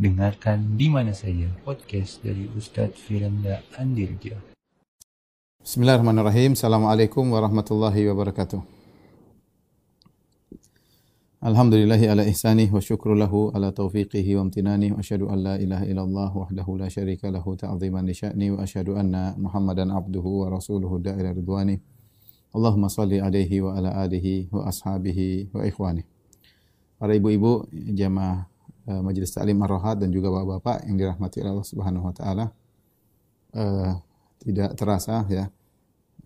[0.00, 4.32] Dengarkan di mana saja podcast dari Ustadz Firanda Andirja.
[5.60, 6.56] Bismillahirrahmanirrahim.
[6.56, 8.64] Assalamualaikum warahmatullahi wabarakatuh.
[11.44, 16.32] Alhamdulillahi ala ihsanih wa syukru ala taufiqihi wa amtinani wa asyhadu an la ilaha illallah
[16.32, 21.36] wahdahu la syarika lahu ta'ziman li sya'ni wa asyhadu anna Muhammadan abduhu wa rasuluhu da'ila
[21.36, 21.76] ridwani.
[22.56, 26.08] Allahumma salli alaihi wa ala alihi wa ashabihi wa ikhwani.
[26.96, 28.49] Para ibu-ibu jamaah
[28.90, 32.46] uh, Majelis Taklim Ar-Rohat dan juga bapak-bapak yang dirahmati Allah Subhanahu wa taala.
[33.54, 33.94] Uh,
[34.42, 35.46] tidak terasa ya.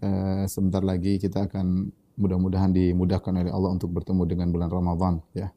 [0.00, 5.52] Uh, sebentar lagi kita akan mudah-mudahan dimudahkan oleh Allah untuk bertemu dengan bulan Ramadan ya.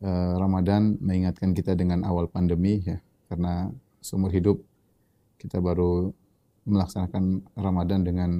[0.00, 2.96] Uh, Ramadan mengingatkan kita dengan awal pandemi ya
[3.28, 3.68] karena
[4.00, 4.64] seumur hidup
[5.36, 6.08] kita baru
[6.64, 8.30] melaksanakan Ramadan dengan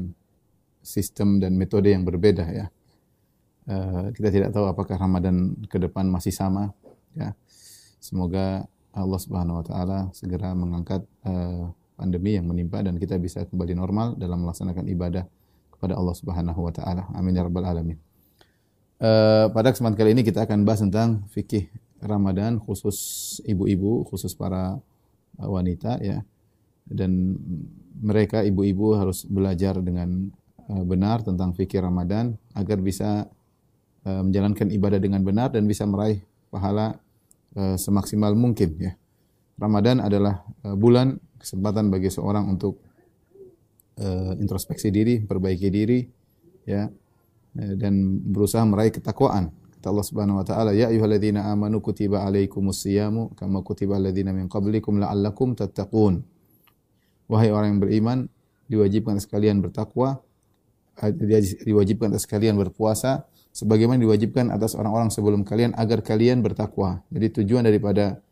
[0.80, 2.66] sistem dan metode yang berbeda ya.
[3.70, 6.74] Eh, kita tidak tahu apakah Ramadan ke depan masih sama
[7.14, 7.37] ya.
[8.00, 8.64] Semoga
[8.96, 14.16] Allah Subhanahu wa taala segera mengangkat uh, pandemi yang menimpa dan kita bisa kembali normal
[14.16, 15.29] dalam melaksanakan ibadah
[15.68, 17.04] kepada Allah Subhanahu wa taala.
[17.12, 18.01] Amin ya rabbal alamin.
[19.01, 21.68] Uh, pada kesempatan kali ini kita akan bahas tentang fikih
[22.01, 22.96] Ramadan khusus
[23.45, 24.80] ibu-ibu, khusus para
[25.37, 26.24] wanita ya.
[26.88, 27.37] Dan
[28.01, 30.32] mereka ibu-ibu harus belajar dengan
[30.71, 33.28] benar tentang fikih Ramadan agar bisa
[34.02, 36.98] menjalankan ibadah dengan benar dan bisa meraih pahala
[37.56, 38.93] uh, semaksimal mungkin ya.
[39.60, 42.80] Ramadan adalah uh, bulan kesempatan bagi seorang untuk
[44.01, 46.01] uh, introspeksi diri, perbaiki diri
[46.68, 46.90] ya
[47.51, 49.51] dan berusaha meraih ketakwaan.
[49.80, 54.46] Kata Allah Subhanahu wa taala, "Ya ayyuhalladzina amanu kutiba alaikumus siyamu kama kutiba alladzina min
[54.46, 56.23] qablikum la'allakum tattaqun."
[57.26, 58.18] Wahai orang yang beriman,
[58.71, 60.23] diwajibkan sekalian bertakwa,
[61.65, 67.03] diwajibkan sekalian berpuasa sebagaimana diwajibkan atas orang-orang sebelum kalian agar kalian bertakwa.
[67.10, 68.22] Jadi tujuan daripada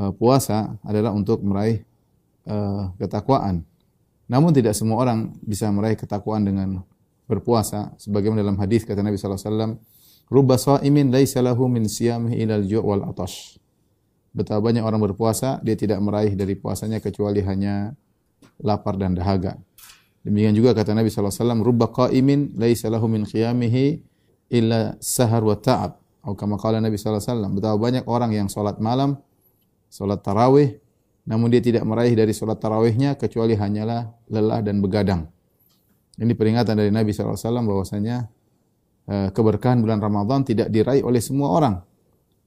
[0.00, 1.84] uh, puasa adalah untuk meraih
[2.48, 3.64] uh, ketakwaan.
[4.28, 6.84] Namun tidak semua orang bisa meraih ketakwaan dengan
[7.28, 9.72] berpuasa sebagaimana dalam hadis kata Nabi sallallahu alaihi wasallam,
[10.28, 13.56] "Rubba sha'imin laisa lahu min siyamihi ilal ju' wal atash."
[14.32, 17.96] Betapa banyak orang berpuasa dia tidak meraih dari puasanya kecuali hanya
[18.60, 19.56] lapar dan dahaga.
[20.24, 24.04] Demikian juga kata Nabi sallallahu alaihi wasallam, "Rubba qa'imin laisa lahu min qiyamihi
[24.48, 26.00] illa sahar wa ta'ab.
[26.24, 29.16] Atau kama qala Nabi wasallam, betapa banyak orang yang salat malam,
[29.88, 30.76] salat tarawih,
[31.24, 35.24] namun dia tidak meraih dari salat tarawihnya kecuali hanyalah lelah dan begadang.
[36.18, 38.28] Ini peringatan dari Nabi wasallam bahwasanya
[39.08, 41.74] uh, keberkahan bulan Ramadan tidak diraih oleh semua orang.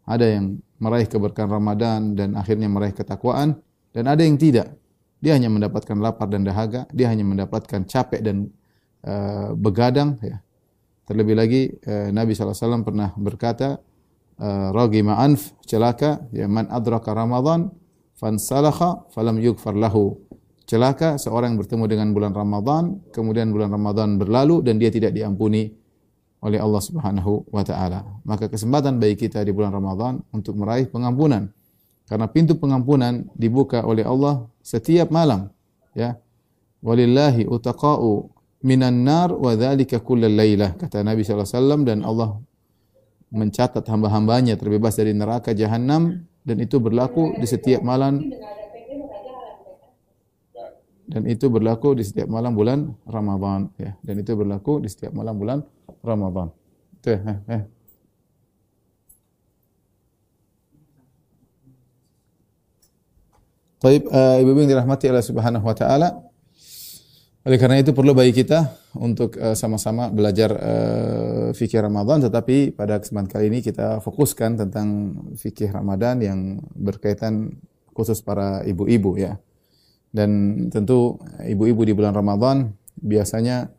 [0.05, 3.57] Ada yang meraih keberkahan Ramadan dan akhirnya meraih ketakwaan
[3.93, 4.77] dan ada yang tidak.
[5.21, 8.49] Dia hanya mendapatkan lapar dan dahaga, dia hanya mendapatkan capek dan
[9.05, 10.41] uh, begadang ya.
[11.11, 13.83] Terlebih lagi eh, Nabi SAW pernah berkata,
[14.39, 17.67] eh, Ragi ma'anf celaka, ya man adraka Ramadan,
[18.15, 20.15] fansalakha falam yugfar lahu.
[20.63, 25.75] Celaka seorang yang bertemu dengan bulan Ramadan, kemudian bulan Ramadan berlalu dan dia tidak diampuni
[26.39, 28.07] oleh Allah Subhanahu wa taala.
[28.23, 31.51] Maka kesempatan bagi kita di bulan Ramadan untuk meraih pengampunan.
[32.07, 35.51] Karena pintu pengampunan dibuka oleh Allah setiap malam,
[35.91, 36.15] ya.
[36.79, 42.37] Walillahi utaqa'u minan nar wa dzalika kullal lailah kata Nabi SAW dan Allah
[43.31, 48.21] mencatat hamba-hambanya terbebas dari neraka jahanam dan itu berlaku di setiap malam
[51.11, 55.35] dan itu berlaku di setiap malam bulan Ramadan ya dan itu berlaku di setiap malam
[55.35, 55.59] bulan
[56.01, 56.49] Ramadan.
[57.01, 57.63] Tuh, eh, eh.
[63.81, 66.21] Baik, uh, ibu-ibu yang dirahmati Allah Subhanahu wa taala,
[67.41, 73.01] oleh karena itu perlu bagi kita untuk uh, sama-sama belajar uh, fikih Ramadan tetapi pada
[73.01, 76.39] kesempatan kali ini kita fokuskan tentang fikih Ramadan yang
[76.77, 77.57] berkaitan
[77.95, 79.37] khusus para ibu-ibu ya.
[80.11, 80.29] Dan
[80.67, 83.71] tentu ibu-ibu di bulan Ramadan biasanya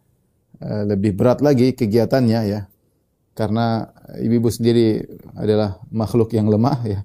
[0.60, 2.60] uh, lebih berat lagi kegiatannya ya.
[3.32, 3.88] Karena
[4.20, 5.00] ibu-ibu sendiri
[5.36, 7.00] adalah makhluk yang lemah ya.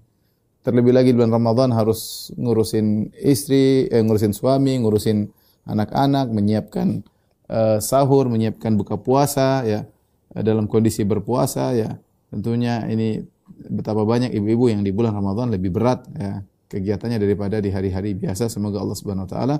[0.67, 5.31] Terlebih lagi di bulan Ramadan harus ngurusin istri, eh, ngurusin suami, ngurusin
[5.67, 7.03] anak-anak, menyiapkan
[7.51, 9.85] uh, sahur, menyiapkan buka puasa ya
[10.33, 11.99] uh, dalam kondisi berpuasa ya.
[12.31, 17.71] Tentunya ini betapa banyak ibu-ibu yang di bulan Ramadan lebih berat ya kegiatannya daripada di
[17.71, 18.51] hari-hari biasa.
[18.51, 19.57] Semoga Allah Subhanahu wa taala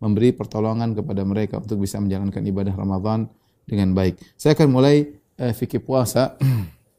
[0.00, 3.28] memberi pertolongan kepada mereka untuk bisa menjalankan ibadah Ramadan
[3.68, 4.18] dengan baik.
[4.34, 6.34] Saya akan mulai uh, fikih puasa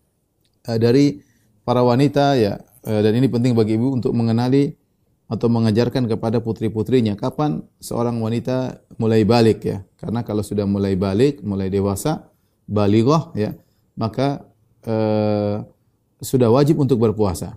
[0.83, 1.19] dari
[1.65, 4.80] para wanita ya uh, dan ini penting bagi ibu untuk mengenali
[5.31, 9.79] atau mengajarkan kepada putri-putrinya kapan seorang wanita mulai balik ya.
[9.95, 12.27] Karena kalau sudah mulai balik, mulai dewasa,
[12.67, 13.55] balighah ya,
[13.95, 14.43] maka
[14.83, 15.63] uh,
[16.19, 17.55] sudah wajib untuk berpuasa.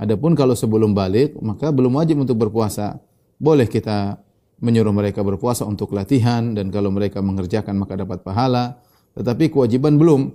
[0.00, 2.96] Adapun kalau sebelum balik, maka belum wajib untuk berpuasa.
[3.36, 4.16] Boleh kita
[4.64, 8.80] menyuruh mereka berpuasa untuk latihan dan kalau mereka mengerjakan maka dapat pahala.
[9.12, 10.32] Tetapi kewajiban belum.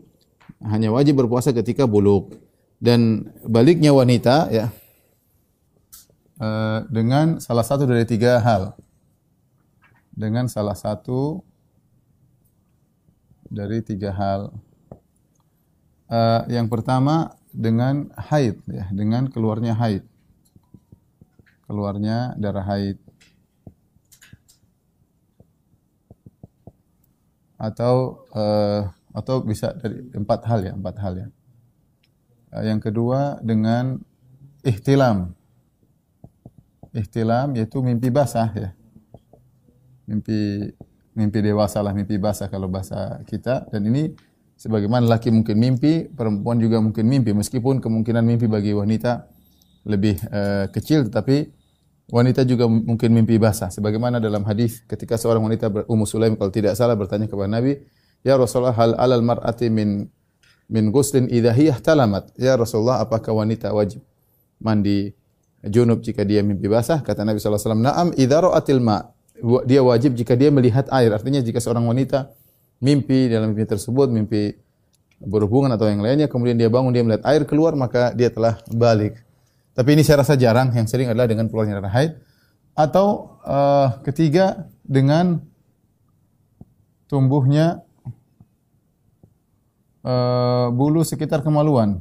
[0.61, 2.37] Hanya wajib berpuasa ketika buluk.
[2.77, 4.69] Dan baliknya wanita ya
[6.41, 8.75] eh, dengan salah satu dari tiga hal.
[10.15, 11.43] Dengan salah satu
[13.49, 14.51] dari tiga hal.
[16.05, 20.05] Uh, yang pertama dengan haid, ya, dengan keluarnya haid,
[21.65, 23.01] keluarnya darah haid,
[27.57, 31.27] atau uh, atau bisa dari empat hal ya, empat hal ya.
[32.53, 33.97] Uh, yang kedua dengan
[34.61, 35.33] ihtilam,
[36.95, 38.69] ihtilam yaitu mimpi basah ya,
[40.07, 40.71] mimpi
[41.15, 43.67] mimpi dewasa lah, mimpi basah kalau bahasa kita.
[43.71, 44.11] Dan ini
[44.59, 47.31] sebagaimana laki mungkin mimpi, perempuan juga mungkin mimpi.
[47.31, 49.31] Meskipun kemungkinan mimpi bagi wanita
[49.87, 51.49] lebih uh, kecil, tetapi
[52.11, 53.71] wanita juga mungkin mimpi basah.
[53.71, 57.79] Sebagaimana dalam hadis ketika seorang wanita Ummu Sulaim kalau tidak salah bertanya kepada Nabi,
[58.21, 60.11] "Ya Rasulullah, hal alal mar'ati min
[60.67, 64.03] min ghuslin idza hiya talamat?" Ya Rasulullah, apakah wanita wajib
[64.59, 65.15] mandi
[65.65, 67.01] junub jika dia mimpi basah?
[67.01, 68.39] Kata Nabi wasallam, "Na'am idza
[68.79, 69.15] ma'."
[69.67, 71.11] dia wajib jika dia melihat air.
[71.11, 72.31] Artinya jika seorang wanita
[72.79, 74.55] mimpi dalam mimpi tersebut, mimpi
[75.19, 79.23] berhubungan atau yang lainnya, kemudian dia bangun, dia melihat air keluar, maka dia telah balik.
[79.75, 82.15] Tapi ini saya rasa jarang, yang sering adalah dengan keluarnya darah haid.
[82.75, 85.43] Atau uh, ketiga, dengan
[87.07, 87.83] tumbuhnya
[90.03, 91.99] uh, bulu sekitar kemaluan.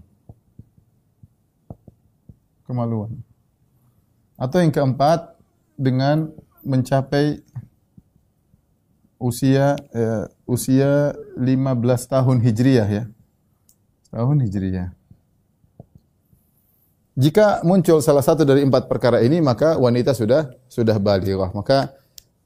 [2.67, 3.34] Kemaluan.
[4.35, 5.35] Atau yang keempat,
[5.75, 6.31] dengan
[6.63, 7.43] mencapai
[9.19, 13.05] usia eh, usia 15 tahun Hijriah ya.
[14.15, 14.95] Tahun Hijriah.
[17.15, 21.55] Jika muncul salah satu dari empat perkara ini, maka wanita sudah sudah balighah.
[21.55, 21.95] Maka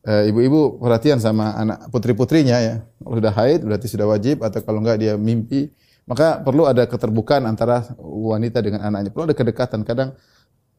[0.04, 2.76] eh, ibu-ibu e, perhatian sama anak putri-putrinya ya.
[3.00, 5.72] Kalau sudah haid berarti sudah wajib atau kalau enggak dia mimpi,
[6.04, 9.08] maka perlu ada keterbukaan antara wanita dengan anaknya.
[9.08, 9.88] Perlu ada kedekatan.
[9.88, 10.12] Kadang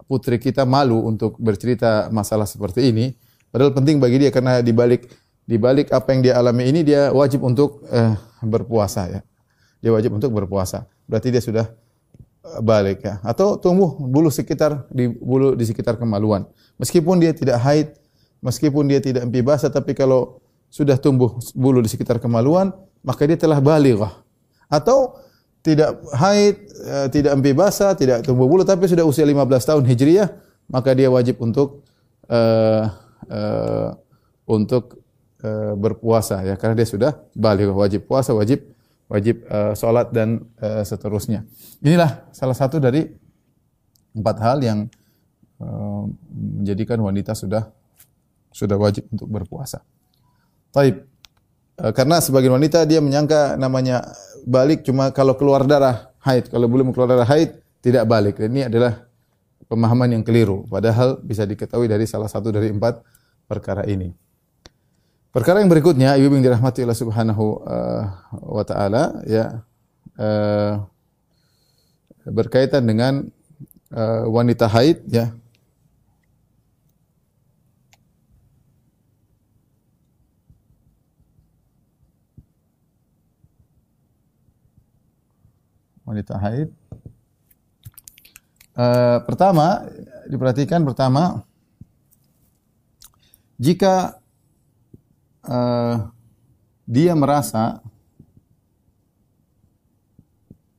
[0.10, 3.14] putri kita malu untuk bercerita masalah seperti ini
[3.50, 5.10] Padahal penting bagi dia karena di balik
[5.50, 8.14] di balik apa yang dia alami ini dia wajib untuk uh,
[8.46, 9.22] berpuasa ya.
[9.82, 10.86] Dia wajib untuk berpuasa.
[11.10, 11.66] Berarti dia sudah
[12.46, 13.18] uh, balik ya.
[13.26, 16.46] Atau tumbuh bulu sekitar di bulu di sekitar kemaluan.
[16.78, 17.98] Meskipun dia tidak haid,
[18.46, 20.38] meskipun dia tidak mimpi basah tapi kalau
[20.70, 22.70] sudah tumbuh bulu di sekitar kemaluan,
[23.02, 24.14] maka dia telah balighah.
[24.70, 25.18] Atau
[25.60, 26.56] tidak haid,
[26.88, 30.30] uh, tidak mimpi basah, tidak tumbuh bulu tapi sudah usia 15 tahun Hijriah,
[30.72, 31.84] maka dia wajib untuk
[32.32, 32.84] uh,
[33.28, 33.90] uh,
[34.50, 35.04] untuk
[35.44, 38.66] uh, berpuasa ya karena dia sudah balik wajib puasa wajib
[39.10, 39.74] wajib uh,
[40.14, 41.46] dan uh, seterusnya
[41.82, 43.10] inilah salah satu dari
[44.14, 44.80] empat hal yang
[45.62, 46.04] uh,
[46.34, 47.70] menjadikan wanita sudah
[48.50, 49.86] sudah wajib untuk berpuasa.
[50.74, 51.06] Taib.
[51.80, 54.04] Karena sebagian wanita dia menyangka namanya
[54.44, 58.40] balik cuma kalau keluar darah haid, kalau belum keluar darah haid tidak balik.
[58.44, 59.08] Ini adalah
[59.72, 60.68] pemahaman yang keliru.
[60.68, 63.00] Padahal bisa diketahui dari salah satu dari empat
[63.48, 64.12] perkara ini.
[65.30, 68.04] Perkara yang berikutnya, ibu yang dirahmati Allah Subhanahu uh,
[68.50, 69.62] wa taala ya
[70.18, 70.84] uh,
[72.28, 73.30] berkaitan dengan
[74.30, 75.34] wanita haid ya.
[86.10, 86.74] Wanita haid.
[88.74, 89.86] Uh, pertama
[90.26, 91.46] diperhatikan pertama
[93.62, 94.18] jika
[95.46, 96.10] uh,
[96.90, 97.78] dia merasa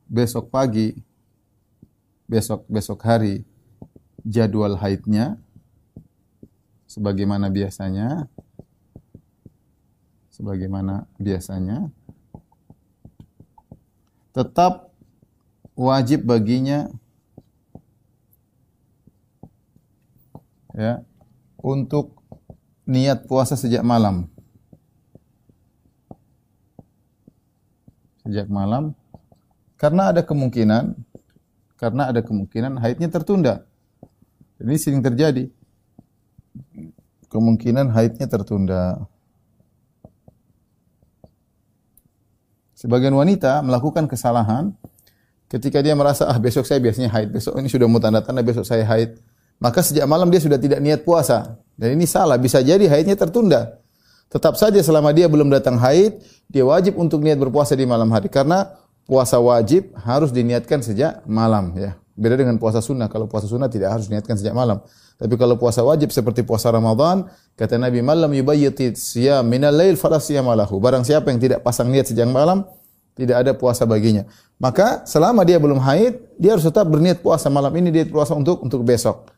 [0.03, 0.99] besok pagi,
[2.27, 3.47] besok besok hari
[4.27, 5.39] jadwal haidnya
[6.91, 8.27] sebagaimana biasanya,
[10.27, 11.87] sebagaimana biasanya,
[14.35, 14.90] tetap
[15.81, 16.93] wajib baginya
[20.77, 21.01] ya
[21.57, 22.21] untuk
[22.85, 24.29] niat puasa sejak malam.
[28.21, 28.93] Sejak malam
[29.81, 30.93] karena ada kemungkinan
[31.81, 33.65] karena ada kemungkinan haidnya tertunda.
[34.61, 35.49] Ini sering terjadi.
[37.33, 39.09] Kemungkinan haidnya tertunda.
[42.77, 44.77] Sebagian wanita melakukan kesalahan
[45.51, 48.87] ketika dia merasa ah besok saya biasanya haid, besok ini sudah mau tanda-tanda besok saya
[48.87, 49.19] haid.
[49.59, 51.59] Maka sejak malam dia sudah tidak niat puasa.
[51.75, 53.77] Dan ini salah, bisa jadi haidnya tertunda.
[54.31, 58.31] Tetap saja selama dia belum datang haid, dia wajib untuk niat berpuasa di malam hari
[58.31, 61.99] karena puasa wajib harus diniatkan sejak malam ya.
[62.15, 63.11] Beda dengan puasa sunnah.
[63.11, 64.79] Kalau puasa sunnah tidak harus niatkan sejak malam.
[65.21, 70.17] Tapi kalau puasa wajib seperti puasa Ramadan, kata Nabi, "Malam yubayyiti siyam minal lail fala
[70.17, 72.65] siyamalahu." Barang siapa yang tidak pasang niat sejak malam,
[73.15, 74.23] tidak ada puasa baginya.
[74.61, 78.61] Maka selama dia belum haid, dia harus tetap berniat puasa malam ini dia puasa untuk
[78.61, 79.33] untuk besok.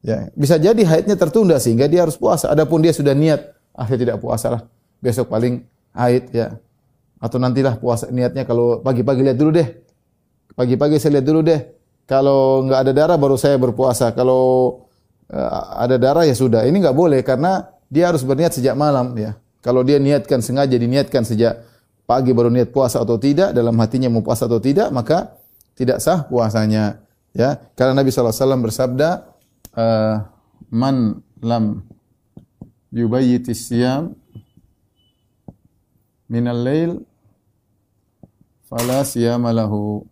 [0.00, 2.48] Ya, bisa jadi haidnya tertunda sehingga dia harus puasa.
[2.48, 4.62] Adapun dia sudah niat, ah saya tidak puasa lah.
[5.02, 5.60] Besok paling
[5.92, 6.56] haid ya.
[7.20, 9.68] Atau nantilah puasa niatnya kalau pagi-pagi lihat dulu deh.
[10.56, 11.60] Pagi-pagi saya lihat dulu deh.
[12.08, 14.16] Kalau nggak ada darah baru saya berpuasa.
[14.16, 14.42] Kalau
[15.28, 16.64] uh, ada darah ya sudah.
[16.64, 19.36] Ini nggak boleh karena dia harus berniat sejak malam ya.
[19.60, 21.60] Kalau dia niatkan sengaja diniatkan sejak
[22.10, 25.38] pagi baru niat puasa atau tidak, dalam hatinya mau puasa atau tidak, maka
[25.78, 27.06] tidak sah puasanya.
[27.30, 28.34] Ya, karena Nabi SAW
[28.66, 29.30] bersabda,
[29.78, 30.26] uh,
[30.74, 31.86] man lam
[32.90, 34.18] yubayyitis siyam
[36.26, 37.06] minal lail
[38.66, 39.06] fala
[39.54, 40.02] lahu.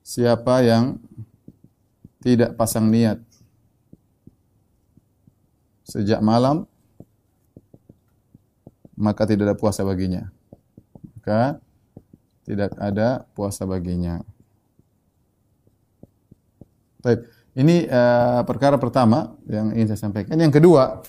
[0.00, 0.96] Siapa yang
[2.24, 3.20] tidak pasang niat
[5.84, 6.69] sejak malam
[9.00, 10.28] maka tidak ada puasa baginya.
[11.16, 11.56] Maka
[12.44, 14.20] tidak ada puasa baginya.
[17.00, 17.24] Baik,
[17.56, 20.36] ini uh, perkara pertama yang ingin saya sampaikan.
[20.36, 21.00] Yang kedua,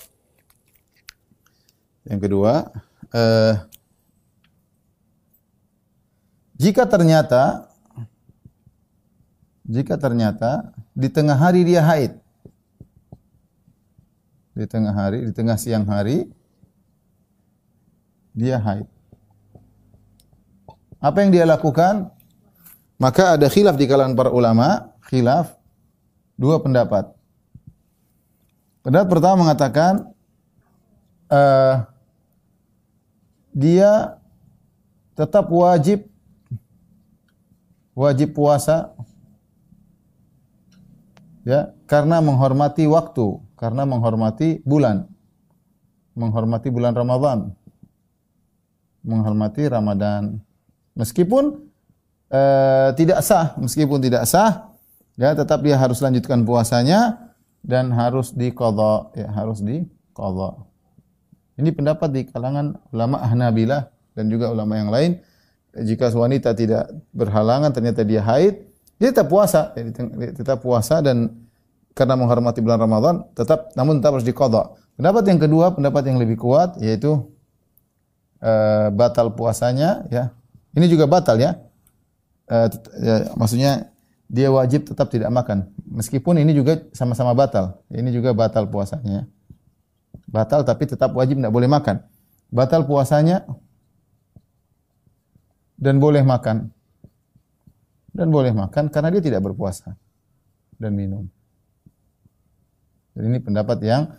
[2.08, 2.72] yang kedua,
[3.12, 3.54] uh,
[6.56, 7.68] jika ternyata
[9.62, 12.18] jika ternyata di tengah hari dia haid,
[14.52, 16.28] di tengah hari, di tengah siang hari,
[18.32, 18.88] dia haid.
[21.02, 22.08] Apa yang dia lakukan?
[22.96, 25.58] Maka ada khilaf di kalangan para ulama, khilaf
[26.38, 27.10] dua pendapat.
[28.86, 30.14] Pendapat pertama mengatakan
[31.26, 31.86] uh,
[33.50, 34.18] dia
[35.18, 36.06] tetap wajib
[37.92, 38.96] wajib puasa
[41.42, 45.10] ya karena menghormati waktu, karena menghormati bulan,
[46.14, 47.58] menghormati bulan Ramadan
[49.02, 50.38] menghormati Ramadan.
[50.94, 51.68] Meskipun
[52.30, 54.72] uh, tidak sah, meskipun tidak sah,
[55.18, 57.30] ya tetap dia harus lanjutkan puasanya
[57.62, 60.66] dan harus diqadha, ya harus diqadha.
[61.60, 65.20] Ini pendapat di kalangan ulama Hanabilah dan juga ulama yang lain.
[65.72, 68.60] Jika wanita tidak berhalangan ternyata dia haid,
[69.00, 69.88] dia tetap puasa, ya,
[70.36, 71.48] tetap puasa dan
[71.92, 74.76] karena menghormati bulan Ramadan tetap namun tetap harus diqadha.
[74.96, 77.24] Pendapat yang kedua, pendapat yang lebih kuat yaitu
[78.42, 80.34] uh, batal puasanya ya.
[80.74, 81.62] Ini juga batal ya.
[82.50, 82.68] Uh,
[82.98, 83.16] ya.
[83.38, 83.72] Maksudnya
[84.26, 85.70] dia wajib tetap tidak makan.
[85.86, 87.80] Meskipun ini juga sama-sama batal.
[87.88, 89.30] Ini juga batal puasanya.
[90.26, 92.02] Batal tapi tetap wajib tidak boleh makan.
[92.52, 93.46] Batal puasanya
[95.78, 96.68] dan boleh makan.
[98.12, 99.96] Dan boleh makan karena dia tidak berpuasa
[100.76, 101.24] dan minum.
[103.16, 104.12] Dan ini pendapat yang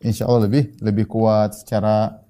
[0.00, 2.25] insya Allah lebih lebih kuat secara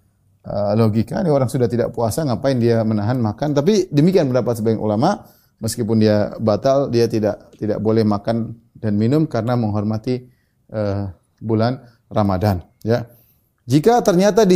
[0.47, 3.53] uh, logika ini orang sudah tidak puasa ngapain dia menahan makan?
[3.53, 5.27] Tapi demikian pendapat sebagian ulama
[5.59, 10.31] meskipun dia batal dia tidak tidak boleh makan dan minum karena menghormati
[10.71, 11.11] uh,
[11.43, 13.11] bulan Ramadan ya.
[13.67, 14.55] Jika ternyata di,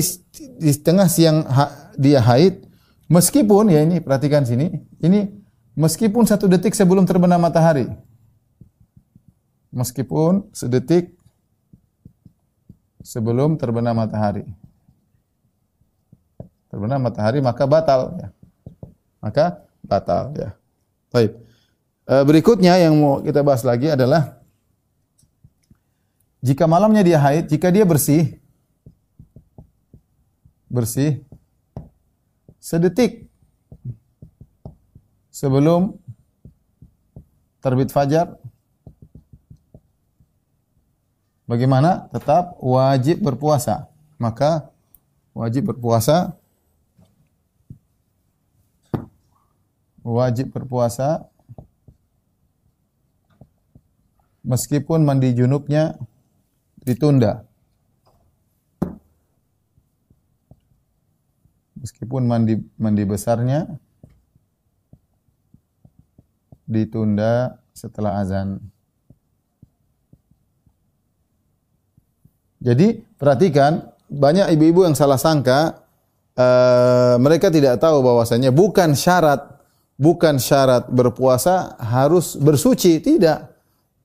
[0.63, 2.63] di tengah siang ha, dia haid
[3.11, 4.71] meskipun ya ini perhatikan sini
[5.03, 5.27] ini
[5.75, 7.91] meskipun satu detik sebelum terbenam matahari
[9.75, 11.19] meskipun sedetik
[13.03, 14.47] sebelum terbenam matahari
[16.71, 18.29] terbenam matahari maka batal ya.
[19.19, 19.45] Maka
[19.83, 20.55] batal ya.
[21.11, 21.35] Baik.
[22.07, 24.39] E, berikutnya yang mau kita bahas lagi adalah
[26.41, 28.41] jika malamnya dia haid, jika dia bersih
[30.71, 31.21] bersih
[32.63, 33.27] sedetik
[35.35, 35.99] sebelum
[37.59, 38.39] terbit fajar
[41.51, 42.07] bagaimana?
[42.15, 43.91] Tetap wajib berpuasa.
[44.21, 44.71] Maka
[45.35, 46.40] wajib berpuasa
[50.05, 51.29] wajib berpuasa
[54.45, 55.97] meskipun mandi junubnya
[56.85, 57.45] ditunda.
[61.81, 63.65] Meskipun mandi mandi besarnya
[66.69, 68.61] ditunda setelah azan.
[72.61, 75.81] Jadi perhatikan banyak ibu-ibu yang salah sangka
[76.37, 79.50] uh, mereka tidak tahu bahwasanya bukan syarat
[80.01, 83.53] bukan syarat berpuasa harus bersuci, tidak.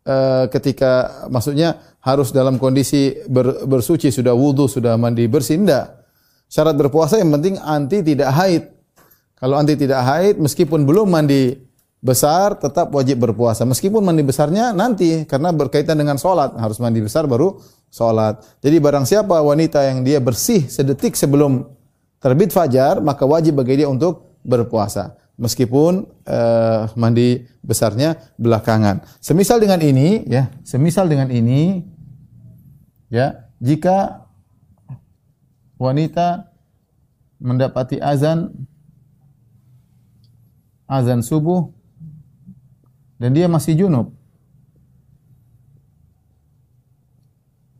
[0.03, 6.03] E, ketika maksudnya harus dalam kondisi ber, bersuci sudah wudhu sudah mandi bersih tidak.
[6.51, 8.63] Syarat berpuasa yang penting anti tidak haid.
[9.39, 11.55] Kalau anti tidak haid meskipun belum mandi
[12.05, 17.25] besar tetap wajib berpuasa meskipun mandi besarnya nanti karena berkaitan dengan sholat harus mandi besar
[17.25, 17.57] baru
[17.89, 18.45] sholat.
[18.61, 21.65] Jadi barang siapa wanita yang dia bersih sedetik sebelum
[22.21, 29.03] terbit fajar maka wajib bagi dia untuk berpuasa meskipun uh, mandi besarnya belakangan.
[29.19, 31.83] Semisal dengan ini ya, semisal dengan ini
[33.11, 34.27] ya, jika
[35.75, 36.51] wanita
[37.39, 38.51] mendapati azan
[40.87, 41.71] azan subuh
[43.19, 44.15] dan dia masih junub.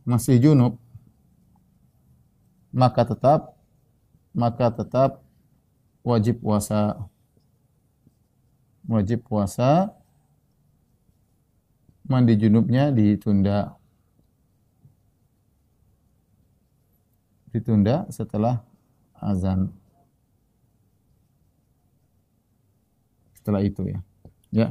[0.06, 0.78] Masih junub
[2.76, 3.56] maka tetap
[4.36, 5.24] maka tetap
[6.04, 7.08] wajib puasa.
[8.86, 9.90] Wajib puasa
[12.06, 13.74] mandi junubnya ditunda.
[17.50, 18.62] Ditunda setelah
[19.18, 19.74] azan.
[23.38, 23.98] Setelah itu ya.
[24.54, 24.68] Ya.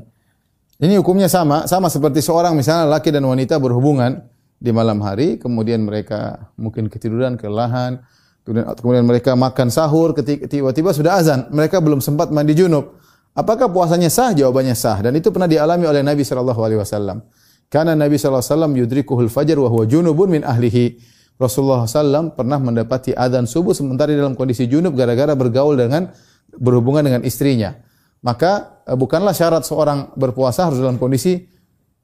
[0.75, 4.27] Ini hukumnya sama, sama seperti seorang misalnya laki dan wanita berhubungan
[4.59, 8.03] di malam hari, kemudian mereka mungkin ketiduran, kelelahan,
[8.43, 12.99] kemudian mereka makan sahur, ketika tiba-tiba sudah azan, mereka belum sempat mandi junub.
[13.35, 14.31] Apakah puasanya sah?
[14.31, 15.03] Jawabannya sah.
[15.03, 17.19] Dan itu pernah dialami oleh Nabi Shallallahu Alaihi Wasallam.
[17.67, 21.15] Karena Nabi Shallallahu Alaihi Wasallam yudrikuhul fajar wa huwa junubun min ahlihi.
[21.35, 26.07] Rasulullah SAW pernah mendapati adzan subuh sementara dalam kondisi junub gara-gara bergaul dengan
[26.55, 27.75] berhubungan dengan istrinya.
[28.23, 31.43] Maka e, bukanlah syarat seorang berpuasa harus dalam kondisi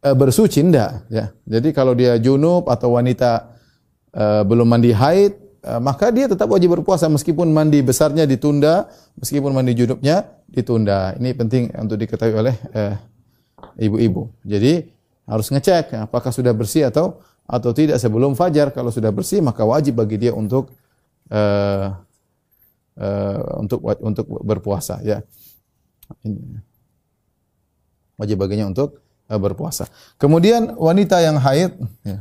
[0.04, 1.32] e, bersuci enggak ya.
[1.48, 3.56] Jadi kalau dia junub atau wanita
[4.12, 8.90] e, belum mandi haid maka dia tetap wajib berpuasa meskipun mandi besarnya ditunda,
[9.22, 11.14] meskipun mandi junubnya ditunda.
[11.22, 12.56] Ini penting untuk diketahui oleh
[13.78, 14.34] ibu-ibu.
[14.42, 14.90] Jadi
[15.30, 18.74] harus ngecek apakah sudah bersih atau atau tidak sebelum fajar.
[18.74, 20.74] Kalau sudah bersih maka wajib bagi dia untuk
[21.30, 21.94] uh,
[22.98, 25.22] uh, untuk untuk berpuasa ya.
[28.20, 29.88] Wajib baginya untuk uh, berpuasa.
[30.18, 31.72] Kemudian wanita yang haid
[32.06, 32.20] ya.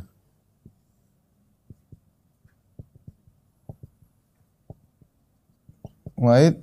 [6.21, 6.61] Haid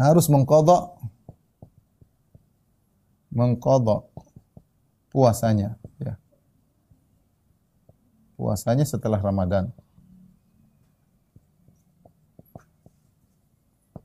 [0.00, 0.96] harus mengkodok
[3.28, 4.08] mengkodok
[5.12, 5.76] puasanya
[8.40, 9.68] puasanya setelah Ramadan.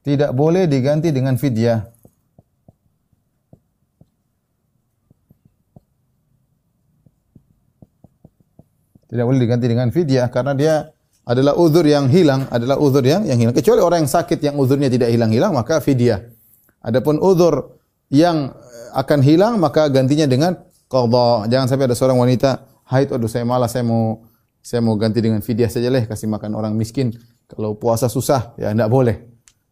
[0.03, 1.87] Tidak boleh diganti dengan fidyah.
[9.07, 10.75] Tidak boleh diganti dengan fidyah karena dia
[11.25, 13.55] adalah uzur yang hilang, adalah uzur yang yang hilang.
[13.57, 16.21] Kecuali orang yang sakit yang uzurnya tidak hilang-hilang maka fidyah.
[16.85, 17.81] Adapun uzur
[18.13, 18.53] yang
[18.93, 20.53] akan hilang maka gantinya dengan
[20.85, 21.49] qadha.
[21.49, 24.21] Jangan sampai ada seorang wanita haid, aduh saya malas, saya mau
[24.61, 27.13] saya mau ganti dengan fidyah saja lah, kasih makan orang miskin.
[27.45, 29.17] Kalau puasa susah, ya tidak boleh.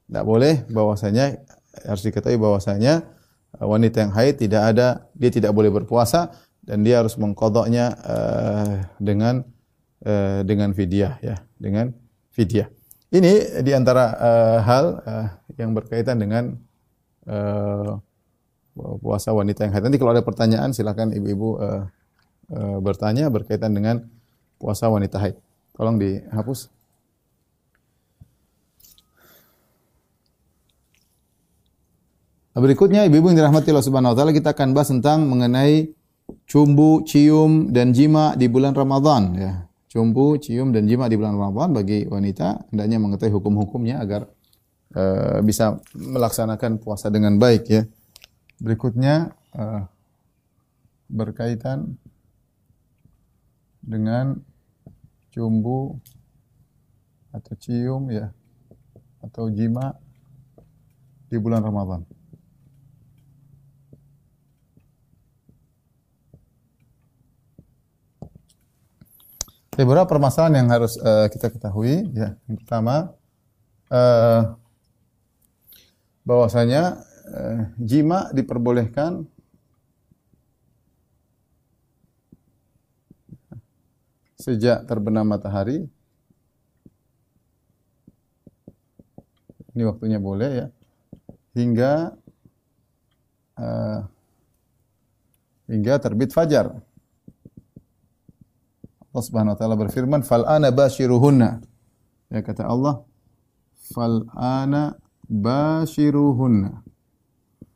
[0.05, 1.41] Tidak boleh, bahwasanya
[1.85, 3.01] harus diketahui bahwasanya
[3.57, 8.73] uh, wanita yang haid tidak ada, dia tidak boleh berpuasa dan dia harus mengkodoknya uh,
[9.01, 9.41] dengan
[10.03, 11.91] uh, dengan fidyah ya, dengan
[12.31, 12.67] fidyah.
[13.13, 16.57] Ini di antara uh, hal uh, yang berkaitan dengan
[17.29, 18.01] uh,
[18.73, 19.83] puasa wanita yang haid.
[19.85, 21.85] Nanti kalau ada pertanyaan silakan ibu-ibu uh,
[22.49, 24.01] e, bertanya berkaitan dengan
[24.57, 25.37] puasa wanita haid.
[25.77, 26.73] Tolong dihapus.
[32.53, 35.89] Berikutnya ibu-ibu yang dirahmati Allah Subhanahu wa taala kita akan bahas tentang mengenai
[36.45, 39.53] cumbu, cium dan jima di bulan Ramadan ya.
[39.93, 44.25] Cumbu, cium dan jima di bulan Ramadan bagi wanita hendaknya mengetahui hukum-hukumnya agar
[44.97, 47.85] uh, bisa melaksanakan puasa dengan baik ya.
[48.57, 49.85] Berikutnya uh,
[51.13, 51.93] berkaitan
[53.85, 54.41] dengan
[55.29, 56.01] cumbu
[57.29, 58.33] atau cium ya
[59.21, 59.93] atau jima
[61.29, 62.01] di bulan Ramadan.
[69.73, 72.05] Ada beberapa permasalahan yang harus uh, kita ketahui.
[72.13, 73.17] Ya, yang pertama,
[73.89, 74.53] uh,
[76.21, 77.01] bahwasanya
[77.33, 79.25] uh, jima diperbolehkan
[84.37, 85.89] sejak terbenam matahari.
[89.73, 90.67] Ini waktunya boleh ya.
[91.57, 92.13] Hingga
[93.57, 93.99] uh,
[95.65, 96.77] hingga terbit fajar.
[99.13, 101.61] Allah Subhanahu wa taala berfirman, "Fal ana bashiruhunna."
[102.33, 103.05] Ya kata Allah,
[103.93, 104.97] "Fal ana
[105.29, 106.81] bashiruhunna."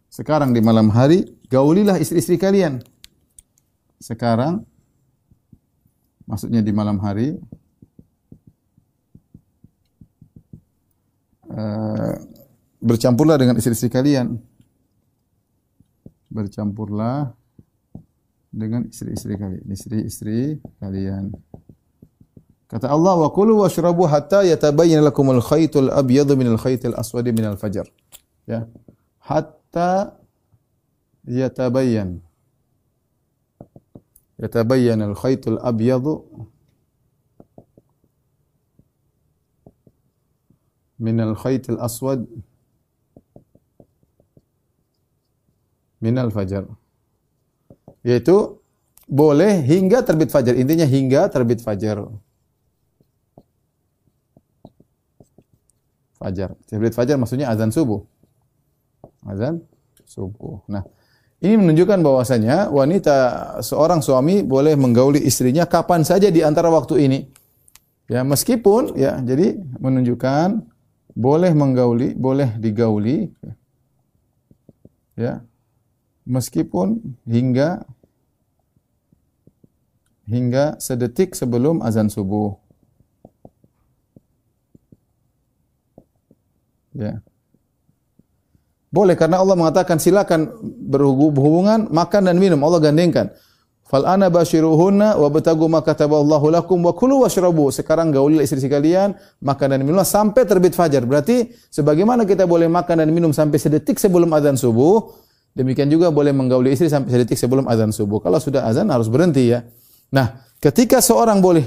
[0.09, 2.81] Sekarang di malam hari gaulilah istri-istri kalian.
[4.01, 4.65] Sekarang
[6.25, 7.37] maksudnya di malam hari
[11.53, 12.17] uh,
[12.81, 14.41] bercampurlah dengan istri-istri kalian
[16.33, 17.36] bercampurlah
[18.51, 21.35] dengan istri-istri kalian, istri-istri kalian.
[22.67, 27.87] Kata Allah, "Wa kulu washrabu hatta yatabayyana lakumul khaytul abyadu minal khaytil aswadi minal fajar."
[28.43, 28.67] Ya.
[29.23, 30.19] Hatta
[31.27, 32.23] yatabayyan.
[34.37, 36.23] Yatabayyan al-khaytul abyadu
[41.01, 42.23] minal khaytil aswad
[45.99, 46.69] minal fajar.
[48.07, 48.63] Yaitu
[49.03, 50.55] boleh hingga terbit fajar.
[50.55, 52.07] Intinya hingga terbit fajar.
[56.17, 56.49] fajar.
[56.65, 58.01] Terbit fajar maksudnya azan subuh.
[59.23, 59.61] Azan
[60.03, 60.65] subuh.
[60.65, 60.83] Nah,
[61.39, 63.17] ini menunjukkan bahwasanya wanita
[63.61, 67.19] seorang suami boleh menggauli istrinya kapan saja di antara waktu ini.
[68.09, 70.63] Ya, meskipun ya, jadi menunjukkan
[71.11, 73.29] boleh menggauli, boleh digauli.
[75.13, 75.43] Ya.
[76.27, 77.83] Meskipun hingga
[80.27, 82.59] hingga sedetik sebelum azan subuh.
[86.91, 87.23] Ya.
[88.91, 90.51] Boleh karena Allah mengatakan silakan
[90.87, 92.59] berhubungan makan dan minum.
[92.63, 93.31] Allah gandengkan.
[93.87, 97.71] Fal ana bashiruhunna wa batagu ma kataballahu lakum wa kulu washrabu.
[97.71, 101.07] Sekarang gaulilah istri kalian, makan dan minumlah sampai terbit fajar.
[101.07, 105.07] Berarti sebagaimana kita boleh makan dan minum sampai sedetik sebelum azan subuh,
[105.55, 108.19] demikian juga boleh menggauli istri sampai sedetik sebelum azan subuh.
[108.19, 109.63] Kalau sudah azan harus berhenti ya.
[110.07, 111.65] Nah, ketika seorang boleh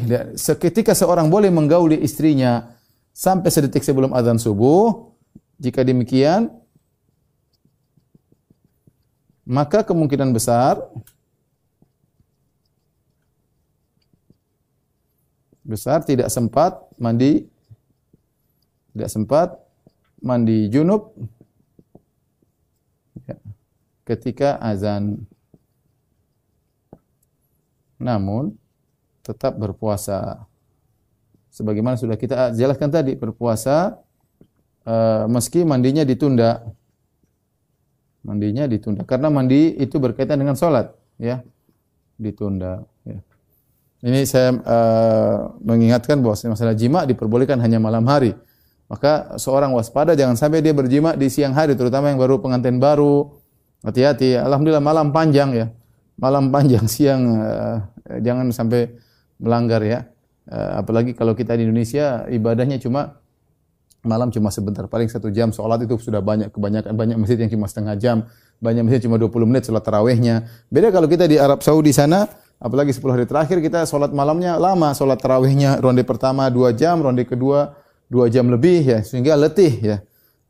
[0.58, 2.72] ketika seorang boleh menggauli istrinya
[3.12, 5.12] sampai sedetik sebelum azan subuh,
[5.60, 6.48] jika demikian,
[9.44, 10.80] maka kemungkinan besar
[15.60, 17.46] besar tidak sempat mandi
[18.90, 19.48] tidak sempat
[20.18, 21.14] mandi junub
[23.26, 23.36] ya,
[24.06, 25.26] ketika azan.
[28.00, 28.56] Namun
[29.20, 30.48] tetap berpuasa.
[31.52, 34.00] Sebagaimana sudah kita jelaskan tadi, berpuasa
[34.88, 36.64] uh, meski mandinya ditunda.
[38.20, 41.40] Mandinya ditunda karena mandi itu berkaitan dengan sholat, ya,
[42.20, 42.84] ditunda.
[43.04, 43.20] Ya.
[44.04, 48.36] Ini saya uh, mengingatkan bahwa masalah jima diperbolehkan hanya malam hari.
[48.92, 53.40] Maka seorang waspada jangan sampai dia berjima di siang hari, terutama yang baru pengantin baru.
[53.80, 54.36] Hati-hati.
[54.36, 55.66] Alhamdulillah malam panjang ya,
[56.20, 57.76] malam panjang siang uh,
[58.20, 58.92] jangan sampai
[59.40, 60.06] melanggar ya.
[60.44, 63.20] Uh, apalagi kalau kita di Indonesia ibadahnya cuma
[64.00, 67.68] malam cuma sebentar, paling satu jam sholat itu sudah banyak, kebanyakan banyak masjid yang cuma
[67.68, 68.16] setengah jam,
[68.56, 70.48] banyak masjid cuma 20 menit sholat tarawihnya.
[70.72, 72.24] Beda kalau kita di Arab Saudi sana,
[72.56, 77.28] apalagi 10 hari terakhir kita sholat malamnya lama, sholat tarawihnya ronde pertama 2 jam, ronde
[77.28, 77.76] kedua
[78.08, 79.96] 2 jam lebih ya, sehingga letih ya.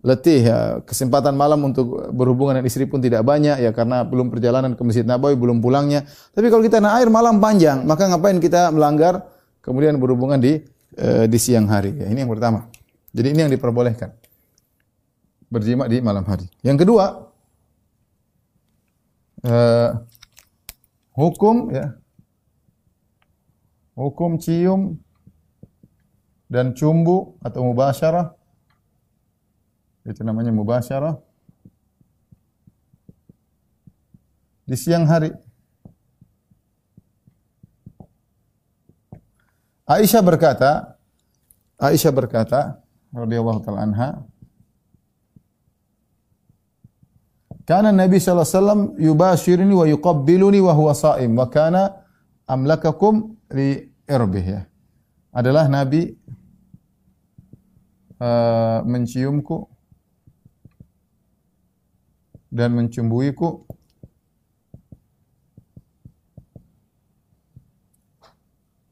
[0.00, 4.72] Letih ya, kesempatan malam untuk berhubungan dengan istri pun tidak banyak ya karena belum perjalanan
[4.72, 6.08] ke Masjid Nabawi, belum pulangnya.
[6.32, 9.28] Tapi kalau kita naik air malam panjang, maka ngapain kita melanggar
[9.60, 10.64] kemudian berhubungan di
[10.96, 12.00] uh, di siang hari.
[12.00, 12.72] Ya, ini yang pertama.
[13.12, 14.16] Jadi ini yang diperbolehkan.
[15.52, 16.48] Berjima di malam hari.
[16.64, 17.04] Yang kedua,
[19.44, 19.90] uh,
[21.12, 21.92] hukum ya.
[24.00, 24.96] Hukum cium
[26.48, 28.39] dan cumbu atau mubasyarah
[30.08, 31.18] itu namanya mubasyarah
[34.64, 35.34] di siang hari.
[39.90, 40.94] Aisyah berkata,
[41.82, 42.78] Aisyah berkata,
[43.10, 44.10] radhiyallahu taala anha
[47.70, 52.02] Kana Nabi sallallahu alaihi wasallam yubashiruni wa yuqabbiluni wa huwa sha'im wa kana
[52.42, 54.60] amlakakum li irbih ya.
[55.30, 56.18] Adalah Nabi
[58.18, 59.69] uh, menciumku
[62.50, 63.62] dan mencumbuiku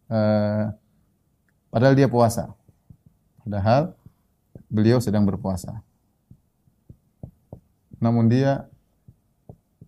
[0.09, 0.71] uh,
[1.68, 2.55] padahal dia puasa.
[3.42, 3.97] Padahal
[4.68, 5.81] beliau sedang berpuasa.
[7.99, 8.68] Namun dia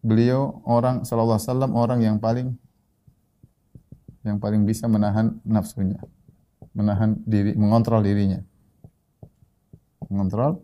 [0.00, 2.56] beliau orang sallallahu alaihi wasallam orang yang paling
[4.24, 6.00] yang paling bisa menahan nafsunya,
[6.76, 8.40] menahan diri, mengontrol dirinya.
[10.08, 10.60] Mengontrol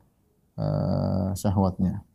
[0.58, 2.05] uh, syahwatnya.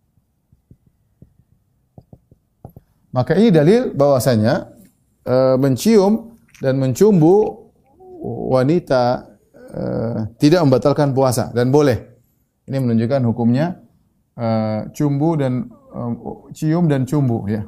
[3.12, 4.72] Maka ini dalil bahwasanya
[5.28, 7.68] uh, mencium dan mencumbu
[8.52, 9.28] wanita
[9.76, 12.00] uh, tidak membatalkan puasa dan boleh.
[12.72, 13.84] Ini menunjukkan hukumnya
[14.40, 17.68] uh, cumbu dan uh, cium dan cumbu ya.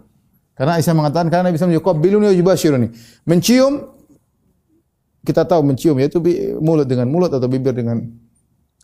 [0.53, 2.87] Karena Aisyah mengatakan karena bisa yuqabbiluni wa.
[3.25, 3.89] Mencium
[5.25, 6.19] kita tahu mencium yaitu
[6.61, 7.99] mulut dengan mulut atau bibir dengan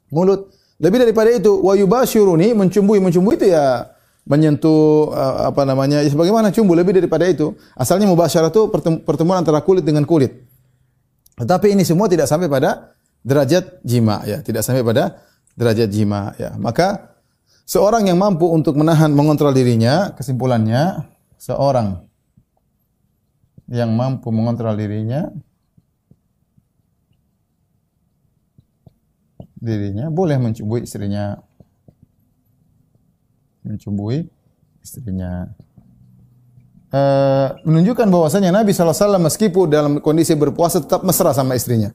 [0.09, 0.49] mulut.
[0.79, 3.85] Lebih daripada itu wa yubashiruni mencumbui mencumbui itu ya
[4.29, 6.05] menyentuh uh, apa namanya?
[6.05, 7.57] Ya sebagaimana cumbu lebih daripada itu.
[7.73, 8.69] Asalnya mubasyarah itu
[9.01, 10.45] pertemuan antara kulit dengan kulit.
[11.41, 12.93] Tetapi ini semua tidak sampai pada
[13.25, 15.17] derajat jima ya, tidak sampai pada
[15.57, 16.53] derajat jima ya.
[16.61, 17.17] Maka
[17.65, 21.09] seorang yang mampu untuk menahan mengontrol dirinya, kesimpulannya
[21.41, 22.05] seorang
[23.69, 25.29] yang mampu mengontrol dirinya
[29.59, 31.37] dirinya boleh mencubui istrinya
[33.65, 34.27] mencubui
[34.83, 35.51] istrinya.
[36.89, 41.93] Uh, menunjukkan bahwasanya Nabi SAW meskipun dalam kondisi berpuasa tetap mesra sama istrinya.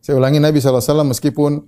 [0.00, 1.60] Saya ulangi Nabi SAW meskipun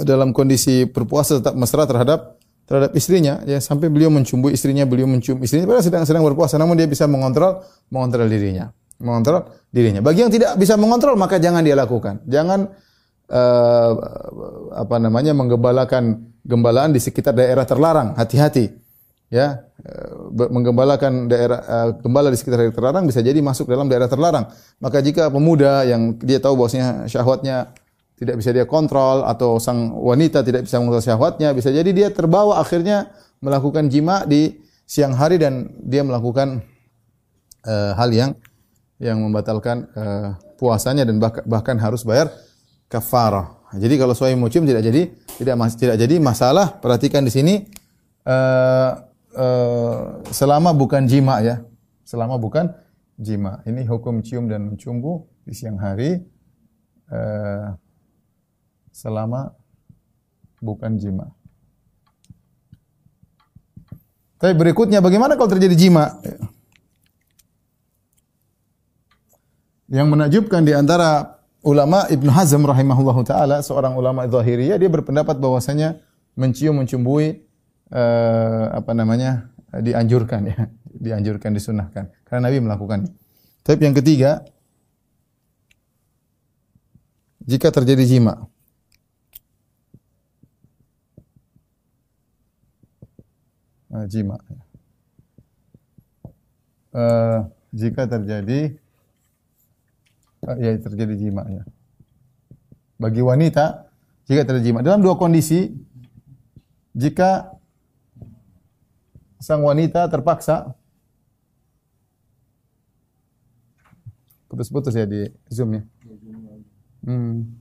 [0.00, 5.38] dalam kondisi berpuasa tetap mesra terhadap terhadap istrinya ya sampai beliau mencubui istrinya beliau mencium
[5.38, 7.62] istrinya padahal sedang sedang berpuasa namun dia bisa mengontrol
[7.94, 10.00] mengontrol dirinya mengontrol dirinya.
[10.00, 12.24] Bagi yang tidak bisa mengontrol maka jangan dia lakukan.
[12.24, 12.72] Jangan
[13.28, 13.90] uh,
[14.72, 18.14] apa namanya menggembalakan gembalaan di sekitar daerah terlarang.
[18.14, 18.86] Hati-hati.
[19.26, 24.06] Ya, uh, menggembalakan daerah uh, gembala di sekitar daerah terlarang bisa jadi masuk dalam daerah
[24.06, 24.46] terlarang.
[24.78, 27.74] Maka jika pemuda yang dia tahu bahwasanya syahwatnya
[28.16, 32.62] tidak bisa dia kontrol atau sang wanita tidak bisa mengontrol syahwatnya, bisa jadi dia terbawa
[32.62, 33.10] akhirnya
[33.42, 36.62] melakukan jima di siang hari dan dia melakukan
[37.66, 38.30] uh, hal yang
[39.02, 42.32] yang membatalkan uh, puasanya dan bah bahkan harus bayar
[42.88, 43.55] kafarah.
[43.74, 45.10] Jadi kalau suami mucim tidak jadi
[45.42, 46.78] tidak mas, tidak jadi masalah.
[46.78, 47.54] Perhatikan di sini
[48.22, 48.92] uh,
[49.34, 51.66] uh, selama bukan jima ya.
[52.06, 52.70] Selama bukan
[53.18, 53.58] jima.
[53.66, 56.22] Ini hukum cium dan mencumbu di siang hari
[57.10, 57.74] uh,
[58.94, 59.50] selama
[60.62, 61.26] bukan jima.
[64.36, 66.22] Tapi berikutnya bagaimana kalau terjadi jima?
[69.88, 76.00] Yang menakjubkan di antara ulama Ibnu Hazm rahimahullahu taala seorang ulama zahiriyah dia berpendapat bahwasanya
[76.36, 77.46] mencium mencumbui
[77.92, 80.58] uh, apa namanya dianjurkan ya.
[80.96, 82.08] Dianjurkan disunahkan.
[82.24, 83.12] Karena Nabi melakukan.
[83.60, 84.48] Tapi yang ketiga
[87.46, 88.50] jika terjadi jima
[93.94, 94.36] uh, jima
[96.90, 98.74] uh, jika terjadi
[100.54, 101.62] ya terjadi jima ya.
[102.96, 103.90] Bagi wanita
[104.30, 105.74] jika terjadi jima dalam dua kondisi
[106.94, 107.52] jika
[109.42, 110.72] sang wanita terpaksa
[114.48, 115.82] putus-putus ya di Zoom ya.
[117.04, 117.60] Hmm.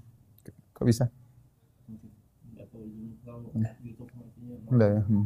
[0.74, 1.12] Kok bisa?
[4.72, 5.02] Enggak ya.
[5.04, 5.26] Hmm.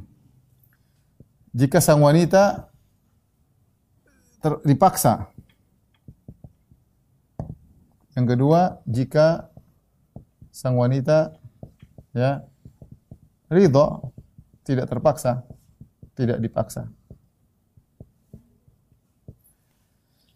[1.54, 2.69] Jika sang wanita
[4.41, 5.30] ter, dipaksa
[8.19, 9.47] yang kedua, jika
[10.51, 11.39] sang wanita
[12.12, 12.43] ya
[13.47, 14.12] ridho,
[14.67, 15.47] tidak terpaksa,
[16.19, 16.91] tidak dipaksa.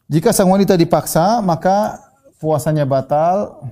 [0.07, 1.99] Jika sang wanita dipaksa, maka
[2.39, 3.67] puasanya batal.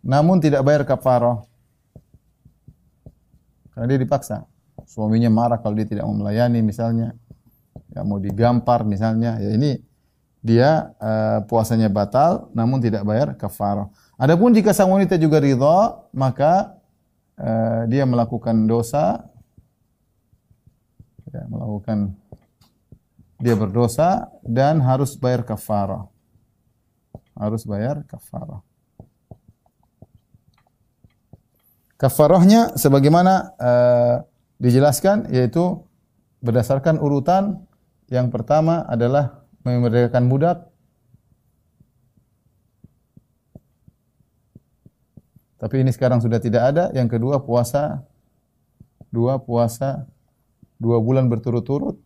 [0.00, 1.44] Namun tidak bayar kafarah.
[3.76, 4.48] Karena dia dipaksa.
[4.88, 7.12] Suaminya marah kalau dia tidak mau melayani misalnya.
[7.92, 9.36] Ya mau digampar misalnya.
[9.36, 9.87] Ya ini
[10.48, 13.92] dia uh, puasanya batal namun tidak bayar kafarah.
[14.16, 16.80] Adapun jika sang wanita juga ridha, maka
[17.36, 19.28] uh, dia melakukan dosa
[21.28, 22.16] ya, melakukan
[23.38, 26.08] dia berdosa dan harus bayar kafarah.
[27.38, 28.64] Harus bayar kafarah.
[31.94, 34.16] Kafarahnya sebagaimana uh,
[34.58, 35.82] dijelaskan yaitu
[36.42, 37.62] berdasarkan urutan
[38.10, 40.58] yang pertama adalah memerdekakan budak.
[45.58, 46.84] Tapi ini sekarang sudah tidak ada.
[46.94, 48.06] Yang kedua puasa
[49.10, 50.06] dua puasa
[50.78, 51.98] dua bulan berturut-turut.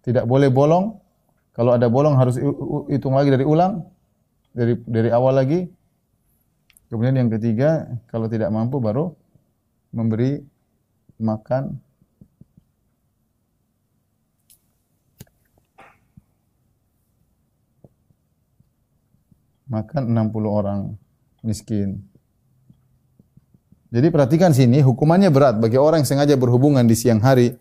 [0.00, 0.96] Tidak boleh bolong.
[1.52, 2.36] Kalau ada bolong harus
[2.88, 3.84] hitung lagi dari ulang
[4.56, 5.68] dari dari awal lagi.
[6.88, 9.12] Kemudian yang ketiga, kalau tidak mampu baru
[9.90, 10.38] memberi
[11.18, 11.76] makan
[19.66, 20.80] makan 60 orang
[21.42, 22.02] miskin.
[23.90, 27.54] Jadi perhatikan sini hukumannya berat bagi orang yang sengaja berhubungan di siang hari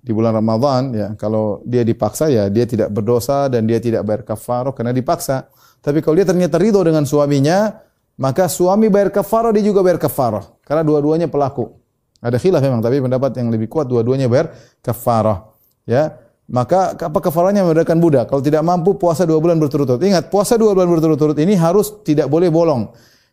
[0.00, 4.24] di bulan Ramadan ya kalau dia dipaksa ya dia tidak berdosa dan dia tidak bayar
[4.24, 5.52] kafarah karena dipaksa.
[5.80, 7.76] Tapi kalau dia ternyata ridho dengan suaminya
[8.20, 11.76] maka suami bayar kafarah dia juga bayar kafarah karena dua-duanya pelaku.
[12.20, 14.52] Ada khilaf memang tapi pendapat yang lebih kuat dua-duanya bayar
[14.84, 15.48] kafarah.
[15.88, 18.26] Ya, maka apa kafarahnya memerdekakan budak.
[18.26, 20.02] Kalau tidak mampu puasa dua bulan berturut-turut.
[20.02, 22.90] Ingat, puasa dua bulan berturut-turut ini harus tidak boleh bolong.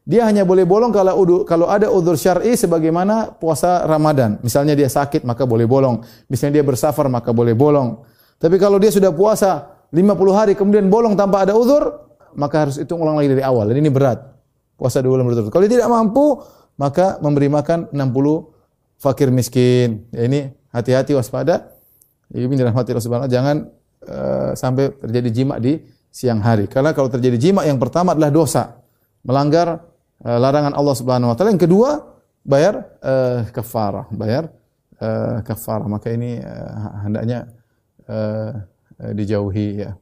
[0.07, 4.39] Dia hanya boleh bolong kalau udu, kalau ada udur syar'i sebagaimana puasa Ramadan.
[4.39, 5.99] Misalnya dia sakit maka boleh bolong.
[6.31, 8.05] Misalnya dia bersafar maka boleh bolong.
[8.37, 12.07] Tapi kalau dia sudah puasa 50 hari kemudian bolong tanpa ada udur,
[12.39, 13.67] maka harus hitung ulang lagi dari awal.
[13.67, 14.21] Dan ini berat.
[14.77, 15.51] Puasa dua bulan berturut.
[15.51, 16.39] Kalau dia tidak mampu,
[16.77, 20.05] maka memberi makan 60 fakir miskin.
[20.13, 21.76] Ya, ini hati-hati waspada.
[22.33, 23.57] Ini dirahmati Allah Subhanahu jangan
[24.03, 25.79] uh, sampai terjadi jima di
[26.11, 26.67] siang hari.
[26.67, 28.83] Karena kalau terjadi jima yang pertama adalah dosa.
[29.23, 29.83] Melanggar
[30.23, 31.55] uh, larangan Allah Subhanahu wa taala.
[31.55, 31.89] Yang kedua,
[32.43, 34.51] bayar uh, kafarah, bayar
[34.99, 35.87] uh, kafarah.
[35.87, 37.47] Maka ini uh, hendaknya
[38.11, 38.51] uh,
[38.99, 39.95] uh, dijauhi ya.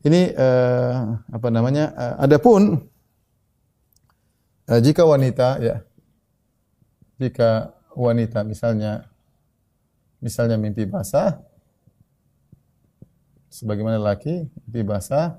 [0.00, 0.94] Ini uh,
[1.28, 1.92] apa namanya?
[1.92, 2.88] Uh, adapun
[4.70, 5.76] uh, jika wanita ya
[7.20, 9.04] jika wanita misalnya
[10.24, 11.42] misalnya mimpi basah
[13.50, 15.36] sebagaimana laki mimpi basah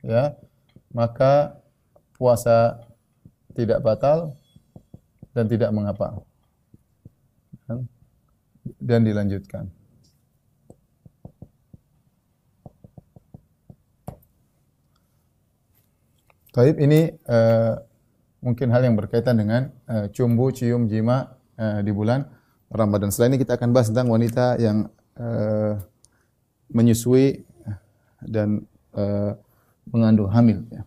[0.00, 0.38] ya
[0.94, 1.60] maka
[2.16, 2.80] puasa
[3.54, 4.38] tidak batal
[5.34, 6.22] dan tidak mengapa.
[8.80, 9.70] Dan dilanjutkan.
[16.50, 17.78] Taib ini uh,
[18.42, 22.26] mungkin hal yang berkaitan dengan uh, cumbu, cium, jima uh, di bulan
[22.74, 23.14] Ramadan.
[23.14, 25.78] Selain ini kita akan bahas tentang wanita yang uh,
[26.70, 27.42] menyusui
[28.24, 29.34] dan uh,
[29.90, 30.62] mengandung hamil.
[30.70, 30.82] Ya.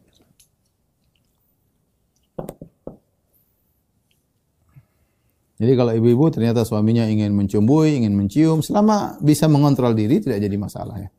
[5.64, 10.58] Jadi kalau ibu-ibu ternyata suaminya ingin mencumbui, ingin mencium, selama bisa mengontrol diri tidak jadi
[10.60, 11.10] masalah ya.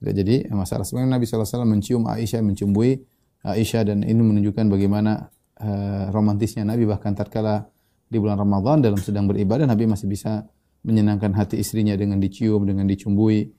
[0.00, 0.84] Tidak jadi masalah.
[0.84, 3.04] Sebenarnya Nabi SAW mencium Aisyah, mencumbui
[3.44, 5.28] Aisyah dan ini menunjukkan bagaimana
[5.60, 7.68] uh, romantisnya Nabi bahkan tatkala
[8.06, 10.46] di bulan Ramadan dalam sedang beribadah Nabi masih bisa
[10.86, 13.50] menyenangkan hati istrinya dengan dicium, dengan dicumbui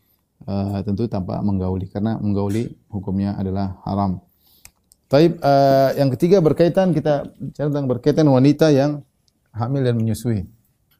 [0.46, 4.22] uh, tentu tanpa menggauli karena menggauli hukumnya adalah haram.
[5.08, 9.02] Taib uh, yang ketiga berkaitan kita bicara tentang berkaitan wanita yang
[9.56, 10.44] hamil dan menyusui.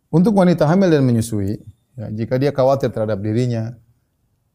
[0.08, 1.60] Untuk wanita hamil dan menyusui,
[2.00, 3.76] ya, jika dia khawatir terhadap dirinya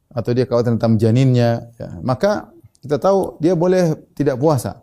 [0.08, 2.48] atau dia khawatir tentang janinnya, ya, maka
[2.80, 4.80] kita tahu dia boleh tidak puasa.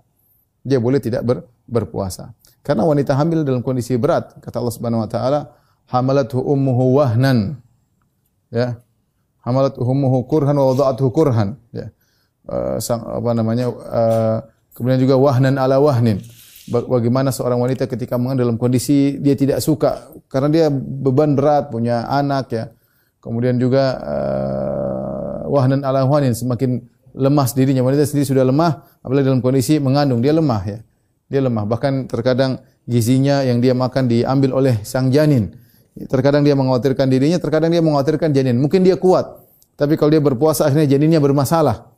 [0.62, 2.38] Dia boleh tidak ber, berpuasa.
[2.62, 5.40] Karena wanita hamil dalam kondisi berat, kata Allah Subhanahu wa taala,
[5.90, 7.58] hamalathu ummuhu wahnan.
[8.54, 8.78] Ya.
[9.44, 11.88] Hamalathu ummuhu kurhan wa wada'athu kurhan, ya.
[12.50, 13.70] Uh, sang, apa namanya?
[13.70, 14.38] Uh,
[14.76, 16.20] kemudian juga wahnan ala wahnin.
[16.70, 22.06] Bagaimana seorang wanita ketika mengandung dalam kondisi dia tidak suka karena dia beban berat punya
[22.06, 22.70] anak ya.
[23.20, 26.86] Kemudian juga uh, wahnan ala wahnin semakin
[27.18, 30.80] lemah dirinya wanita sendiri sudah lemah apalagi dalam kondisi mengandung dia lemah ya.
[31.26, 31.66] Dia lemah.
[31.66, 35.50] Bahkan terkadang gizinya yang dia makan diambil oleh sang janin
[36.08, 39.42] terkadang dia mengkhawatirkan dirinya terkadang dia mengkhawatirkan janin mungkin dia kuat
[39.80, 41.90] tapi kalau dia berpuasa akhirnya janinnya bermasalah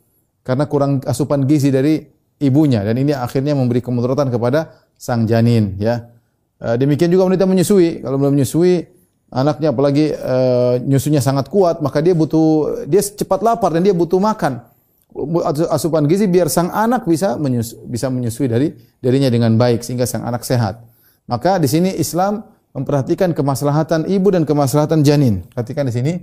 [0.41, 2.01] karena kurang asupan gizi dari
[2.41, 6.09] ibunya dan ini akhirnya memberi kemudaratan kepada sang janin ya.
[6.57, 8.85] E, demikian juga wanita menyusui, kalau belum menyusui
[9.29, 10.35] anaknya apalagi e,
[10.85, 14.65] nyusunya sangat kuat, maka dia butuh dia cepat lapar dan dia butuh makan.
[15.69, 18.67] Asupan gizi biar sang anak bisa menyusui, bisa menyusui dari
[19.03, 20.81] darinya dengan baik sehingga sang anak sehat.
[21.29, 25.43] Maka di sini Islam memperhatikan kemaslahatan ibu dan kemaslahatan janin.
[25.51, 26.13] Perhatikan di sini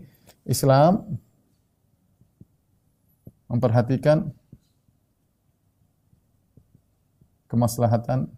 [0.48, 1.04] Islam
[3.48, 4.28] memperhatikan
[7.48, 8.28] kemaslahatan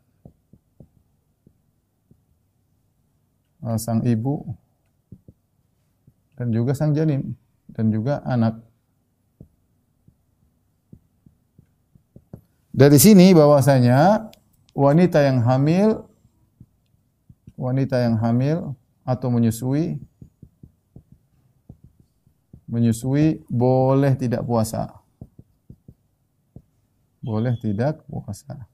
[3.66, 4.46] uh, sang ibu
[6.38, 7.35] dan juga sang janin
[7.75, 8.59] dan juga anak.
[12.70, 14.31] Dari sini bahwasanya
[14.73, 16.10] wanita yang hamil
[17.61, 18.73] wanita yang hamil
[19.05, 20.01] atau menyusui
[22.64, 24.88] menyusui boleh tidak puasa.
[27.20, 28.64] Boleh tidak puasa.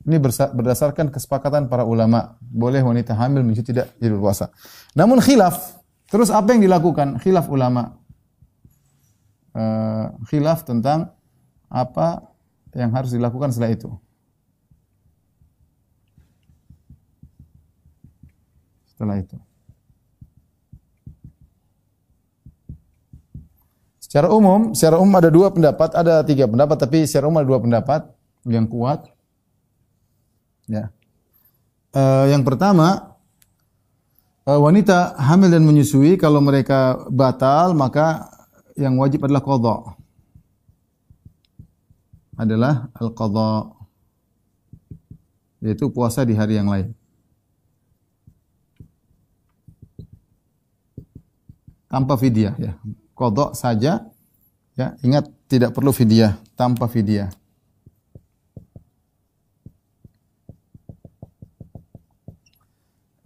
[0.00, 0.18] Ini
[0.56, 2.34] berdasarkan kesepakatan para ulama.
[2.40, 4.50] Boleh wanita hamil menyusui tidak jadi berpuasa.
[4.98, 5.78] Namun khilaf.
[6.10, 7.22] Terus apa yang dilakukan?
[7.22, 7.94] Khilaf ulama.
[9.54, 11.14] Uh, khilaf tentang
[11.70, 12.29] apa
[12.74, 13.90] yang harus dilakukan setelah itu.
[18.90, 19.36] Setelah itu.
[24.10, 27.62] Secara umum, secara umum ada dua pendapat, ada tiga pendapat, tapi secara umum ada dua
[27.62, 28.00] pendapat
[28.42, 29.06] yang kuat.
[30.66, 30.90] Ya.
[31.94, 33.14] Uh, yang pertama,
[34.50, 38.30] uh, wanita hamil dan menyusui kalau mereka batal maka
[38.74, 39.99] yang wajib adalah qadha.
[42.40, 43.76] Adalah al-qadha.
[45.60, 46.96] Yaitu puasa di hari yang lain.
[51.92, 52.72] Tanpa fidyah ya.
[53.12, 54.08] Qadha saja
[54.80, 57.28] Ya, ingat tidak perlu fidyah, tanpa fidyah.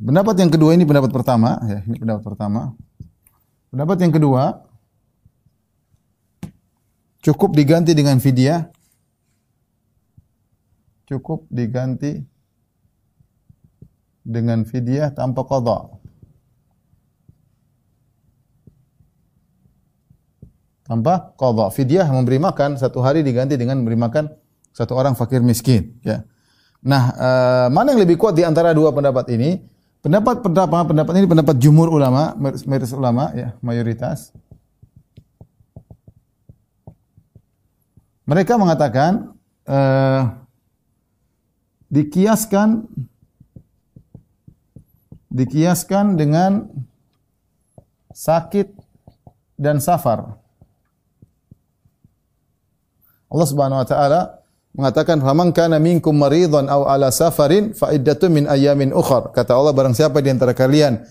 [0.03, 2.75] Pendapat yang kedua ini pendapat pertama, ya, ini pendapat pertama.
[3.71, 4.67] Pendapat yang kedua
[7.23, 8.74] cukup diganti dengan fidyah.
[11.05, 12.17] Cukup diganti
[14.25, 15.93] dengan fidyah tanpa qada.
[20.89, 21.69] Tanpa qada.
[21.69, 24.33] Fidyah memberi makan satu hari diganti dengan memberi makan
[24.73, 26.25] satu orang fakir miskin, ya.
[26.85, 29.57] Nah, uh, mana yang lebih kuat di antara dua pendapat ini?
[30.05, 34.37] Pendapat pendapat pendapat ini pendapat jumhur ulama, mayoritas ulama ya, mayoritas.
[38.29, 39.33] Mereka mengatakan
[39.65, 40.44] uh,
[41.95, 42.91] dikiaskan
[45.31, 46.71] dikiaskan dengan
[48.11, 48.71] sakit
[49.59, 50.39] dan safar.
[53.31, 54.21] Allah Subhanahu wa taala
[54.75, 59.35] mengatakan faman kana minkum maridhan aw ala safarin fa iddatun min ayamin ukhar.
[59.35, 61.03] Kata Allah barang siapa di antara kalian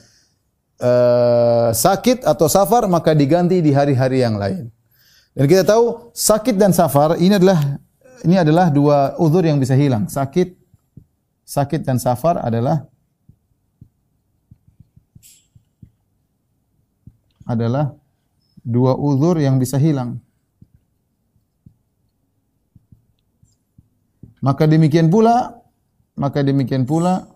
[0.79, 4.71] uh, sakit atau safar maka diganti di hari-hari yang lain.
[5.36, 7.59] Dan kita tahu sakit dan safar ini adalah
[8.23, 10.07] ini adalah dua uzur yang bisa hilang.
[10.07, 10.62] Sakit
[11.43, 12.87] sakit dan safar adalah
[17.43, 17.91] adalah
[18.63, 20.23] dua uzur yang bisa hilang.
[24.43, 25.55] Maka demikian pula
[26.19, 27.27] maka demikian pula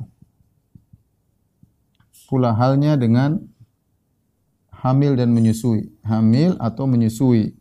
[2.27, 3.39] pula halnya dengan
[4.83, 5.87] hamil dan menyusui.
[6.03, 7.55] Hamil atau menyusui.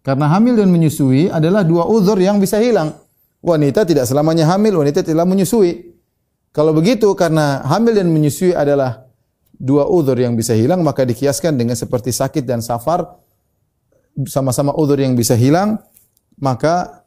[0.00, 2.96] Karena hamil dan menyusui adalah dua uzur yang bisa hilang.
[3.40, 5.89] Wanita tidak selamanya hamil, wanita tidak menyusui.
[6.50, 9.06] Kalau begitu karena hamil dan menyusui adalah
[9.54, 13.06] dua uzur yang bisa hilang, maka dikiaskan dengan seperti sakit dan safar
[14.26, 15.78] sama-sama uzur yang bisa hilang,
[16.42, 17.06] maka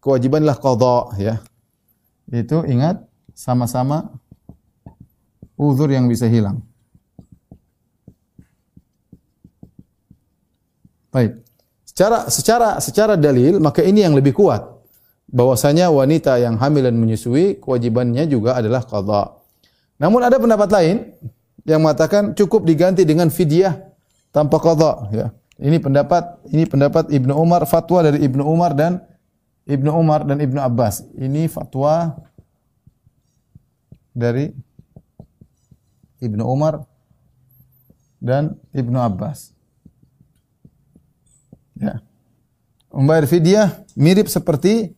[0.00, 1.34] kewajibanlah qadha ya.
[2.32, 3.04] Itu ingat
[3.36, 4.08] sama-sama
[5.60, 6.64] uzur yang bisa hilang.
[11.12, 11.44] Baik.
[11.84, 14.64] Secara secara secara dalil maka ini yang lebih kuat
[15.32, 19.40] bahwasanya wanita yang hamil dan menyusui kewajibannya juga adalah qadha.
[19.96, 20.96] Namun ada pendapat lain
[21.64, 23.80] yang mengatakan cukup diganti dengan fidyah
[24.30, 25.26] tanpa qadha ya.
[25.62, 29.00] Ini pendapat ini pendapat Ibnu Umar, fatwa dari Ibnu Umar dan
[29.64, 31.06] Ibnu Umar dan Ibnu Abbas.
[31.16, 32.18] Ini fatwa
[34.12, 34.52] dari
[36.18, 36.82] Ibnu Umar
[38.18, 39.54] dan Ibnu Abbas.
[41.78, 42.02] Ya.
[42.92, 44.92] Membayar fidyah mirip seperti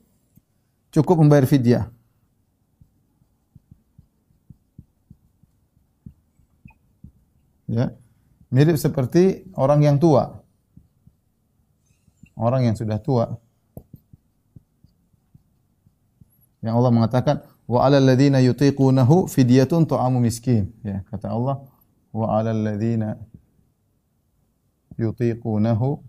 [0.95, 1.91] cukup membayar fidyah.
[7.67, 7.91] Ya.
[8.55, 10.39] Mirip seperti orang yang tua.
[12.39, 13.39] Orang yang sudah tua
[16.65, 17.37] Yang Allah mengatakan
[17.69, 20.73] wa 'alal ladzina yutiqunahu fidyatun ta'amu miskin.
[20.81, 21.61] Ya, kata Allah
[22.09, 23.21] wa 'alal ladzina
[24.97, 26.01] yutiqunahu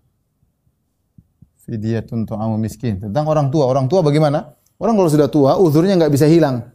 [1.68, 3.04] fidyatun ta'amu miskin.
[3.04, 3.68] Tentang orang tua.
[3.68, 4.56] Orang tua bagaimana?
[4.76, 6.72] Orang kalau sudah tua, uzurnya enggak bisa hilang.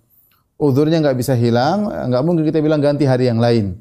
[0.57, 3.81] Uzurnya enggak bisa hilang, enggak mungkin kita bilang ganti hari yang lain.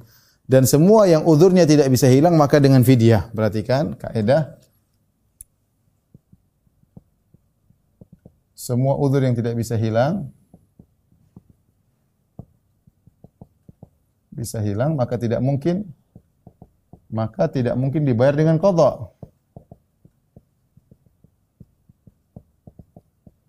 [0.49, 3.29] Dan semua yang uzurnya tidak bisa hilang maka dengan fidyah.
[3.31, 4.59] Perhatikan kaidah
[8.69, 10.29] semua uzur yang tidak bisa hilang
[14.29, 15.89] bisa hilang maka tidak mungkin
[17.07, 19.09] maka tidak mungkin dibayar dengan qada.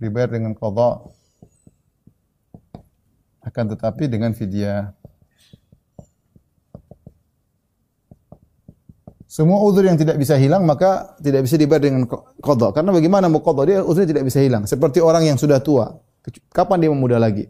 [0.00, 1.04] Dibayar dengan qada.
[3.44, 4.96] Akan tetapi dengan fidyah.
[9.30, 12.08] Semua uzur yang tidak bisa hilang maka tidak bisa dibayar dengan
[12.40, 12.72] qada.
[12.72, 14.64] Karena bagaimana mau qada dia uzurnya tidak bisa hilang.
[14.64, 15.92] Seperti orang yang sudah tua.
[16.50, 17.46] Kapan dia memuda lagi?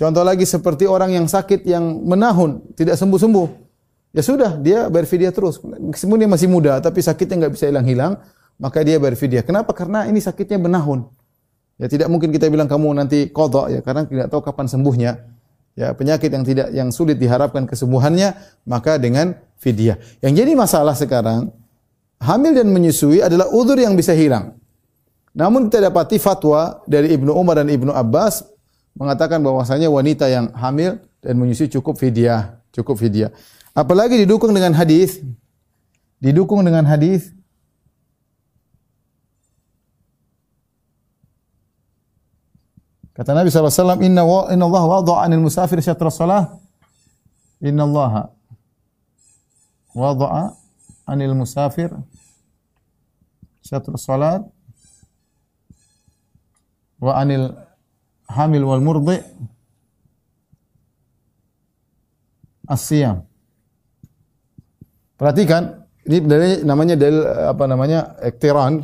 [0.00, 3.48] Contoh lagi seperti orang yang sakit yang menahun, tidak sembuh-sembuh.
[4.16, 5.60] Ya sudah, dia berfidyah terus.
[5.60, 8.16] Meskipun dia masih muda, tapi sakitnya nggak bisa hilang-hilang,
[8.56, 9.44] maka dia berfidyah.
[9.44, 9.76] Kenapa?
[9.76, 11.19] Karena ini sakitnya menahun.
[11.80, 15.12] Ya tidak mungkin kita bilang kamu nanti qada ya karena tidak tahu kapan sembuhnya.
[15.78, 18.36] Ya, penyakit yang tidak yang sulit diharapkan kesembuhannya,
[18.68, 19.96] maka dengan fidyah.
[20.20, 21.56] Yang jadi masalah sekarang,
[22.20, 24.60] hamil dan menyusui adalah udur yang bisa hilang.
[25.32, 28.44] Namun kita dapati fatwa dari Ibnu Umar dan Ibnu Abbas
[28.92, 33.32] mengatakan bahwasanya wanita yang hamil dan menyusui cukup fidyah, cukup fidyah.
[33.72, 35.22] Apalagi didukung dengan hadis
[36.20, 37.32] didukung dengan hadis
[43.20, 46.56] Kata Nabi SAW, Inna, wa, inna Allah wada'a anil musafir syatra salah.
[47.60, 48.32] Inna Allah
[49.92, 50.56] wada'a
[51.04, 51.92] anil musafir
[53.60, 54.40] syatr salat
[56.96, 57.52] wa anil
[58.30, 59.18] hamil wal murdi
[62.70, 63.26] as-siyam.
[65.20, 68.16] Perhatikan, ini dari namanya dalil apa namanya?
[68.24, 68.80] iktiran.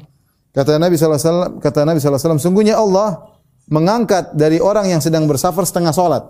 [0.52, 3.35] Kata Nabi SAW, kata Nabi SAW, sungguhnya Allah
[3.70, 6.22] mengangkat dari orang yang sedang bersafar setengah solat.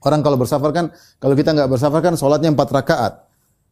[0.00, 0.88] Orang kalau bersafar kan,
[1.20, 3.12] kalau kita nggak bersafar kan solatnya empat rakaat.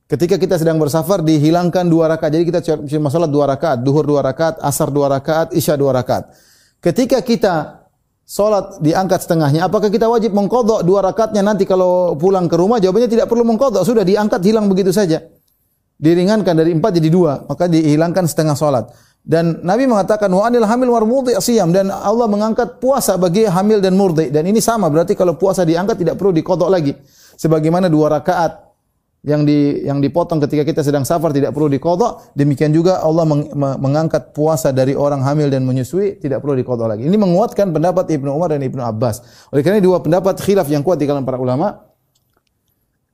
[0.09, 2.33] Ketika kita sedang bersafar dihilangkan dua rakaat.
[2.33, 6.33] Jadi kita cuma solat dua rakaat, duhur dua rakaat, asar dua rakaat, isya dua rakaat.
[6.81, 7.85] Ketika kita
[8.25, 12.81] solat diangkat setengahnya, apakah kita wajib mengkodok dua rakaatnya nanti kalau pulang ke rumah?
[12.81, 15.21] Jawabannya tidak perlu mengkodok, sudah diangkat hilang begitu saja.
[16.01, 18.89] Diringankan dari empat jadi dua, maka dihilangkan setengah solat.
[19.29, 21.05] Dan Nabi mengatakan wa anil hamil war
[21.37, 25.69] asiyam dan Allah mengangkat puasa bagi hamil dan murdi dan ini sama berarti kalau puasa
[25.69, 26.97] diangkat tidak perlu dikodok lagi.
[27.37, 28.57] Sebagaimana dua rakaat
[29.29, 33.53] yang di yang dipotong ketika kita sedang safar tidak perlu dikodok, demikian juga Allah meng,
[33.53, 37.05] mengangkat puasa dari orang hamil dan menyusui tidak perlu dikodok lagi.
[37.05, 39.21] Ini menguatkan pendapat Ibnu Umar dan Ibnu Abbas.
[39.53, 41.88] Oleh karena dua pendapat khilaf yang kuat di kalangan para ulama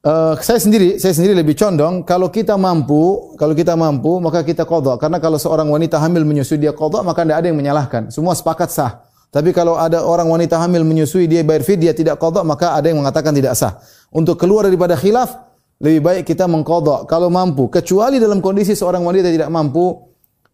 [0.05, 4.69] Uh, saya sendiri, saya sendiri lebih condong kalau kita mampu, kalau kita mampu maka kita
[4.69, 5.01] kodok.
[5.01, 8.13] Karena kalau seorang wanita hamil menyusui dia kodok maka tidak ada yang menyalahkan.
[8.13, 9.01] Semua sepakat sah.
[9.33, 13.01] Tapi kalau ada orang wanita hamil menyusui dia bayar dia tidak kodok maka ada yang
[13.01, 13.81] mengatakan tidak sah.
[14.13, 15.41] Untuk keluar daripada khilaf
[15.81, 17.73] lebih baik kita mengkodok kalau mampu.
[17.73, 20.05] Kecuali dalam kondisi seorang wanita tidak mampu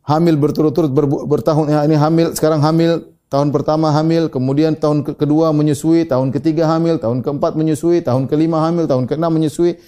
[0.06, 0.94] hamil berturut-turut
[1.26, 6.66] bertahun ya ini hamil sekarang hamil Tahun pertama hamil, kemudian tahun kedua menyusui, tahun ketiga
[6.66, 9.78] hamil, tahun keempat menyusui, tahun kelima hamil, tahun keenam menyusui.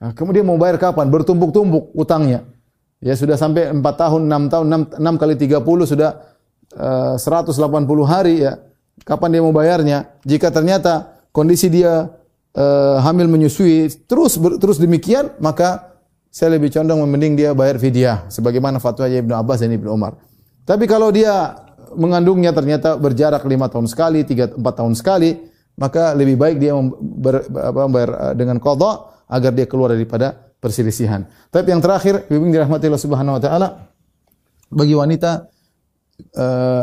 [0.00, 1.12] Nah, kemudian mau bayar kapan?
[1.12, 2.48] Bertumpuk-tumpuk utangnya.
[3.04, 4.66] Ya sudah sampai 4 tahun, 6 tahun,
[4.96, 6.10] 6, 6 kali 30 sudah
[6.80, 7.60] uh, 180
[8.08, 8.56] hari ya.
[9.04, 10.18] Kapan dia mau bayarnya?
[10.24, 12.08] Jika ternyata kondisi dia
[12.56, 15.92] uh, hamil menyusui terus ber, terus demikian, maka
[16.32, 20.16] saya lebih condong mending dia bayar fidyah sebagaimana fatwa Ibnu Abbas dan Ibnu Umar.
[20.64, 25.38] Tapi kalau dia mengandungnya ternyata berjarak lima tahun sekali, tiga empat tahun sekali,
[25.78, 31.24] maka lebih baik dia ber, apa, ber, eh, dengan kodok agar dia keluar daripada perselisihan.
[31.54, 33.68] Tapi yang terakhir, bimbing dirahmati Allah Subhanahu Wa Taala,
[34.68, 35.48] bagi wanita
[36.36, 36.82] uh,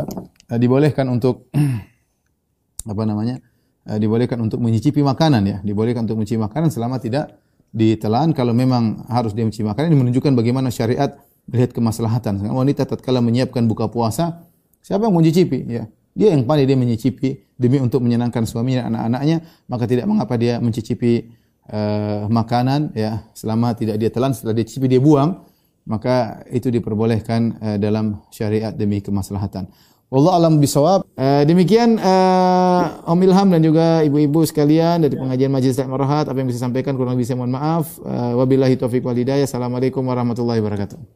[0.56, 1.52] dibolehkan untuk
[2.92, 3.38] apa namanya?
[3.86, 7.36] Uh, dibolehkan untuk menyicipi makanan ya, dibolehkan untuk mencicipi makanan selama tidak
[7.70, 8.32] ditelan.
[8.32, 11.14] Kalau memang harus dia mencicipi makanan, ini menunjukkan bagaimana syariat
[11.46, 12.42] melihat kemaslahatan.
[12.48, 14.46] Wanita tatkala menyiapkan buka puasa,
[14.86, 15.66] Siapa yang mencicipi?
[15.66, 15.90] Ya.
[16.14, 20.62] Dia yang pandai dia mencicipi demi untuk menyenangkan suaminya dan anak-anaknya, maka tidak mengapa dia
[20.62, 21.26] mencicipi
[21.74, 25.42] uh, makanan ya selama tidak dia telan setelah dia cicipi dia buang,
[25.90, 29.66] maka itu diperbolehkan uh, dalam syariat demi kemaslahatan.
[30.06, 31.02] Wallah alam bisawab.
[31.18, 36.38] Uh, demikian uh, Om Ilham dan juga ibu-ibu sekalian dari pengajian Majelis Takmir Rahat apa
[36.38, 37.98] yang bisa sampaikan kurang lebih saya mohon maaf.
[38.06, 39.50] Uh, wabillahi taufiq wal hidayah.
[39.50, 41.15] Assalamualaikum warahmatullahi wabarakatuh.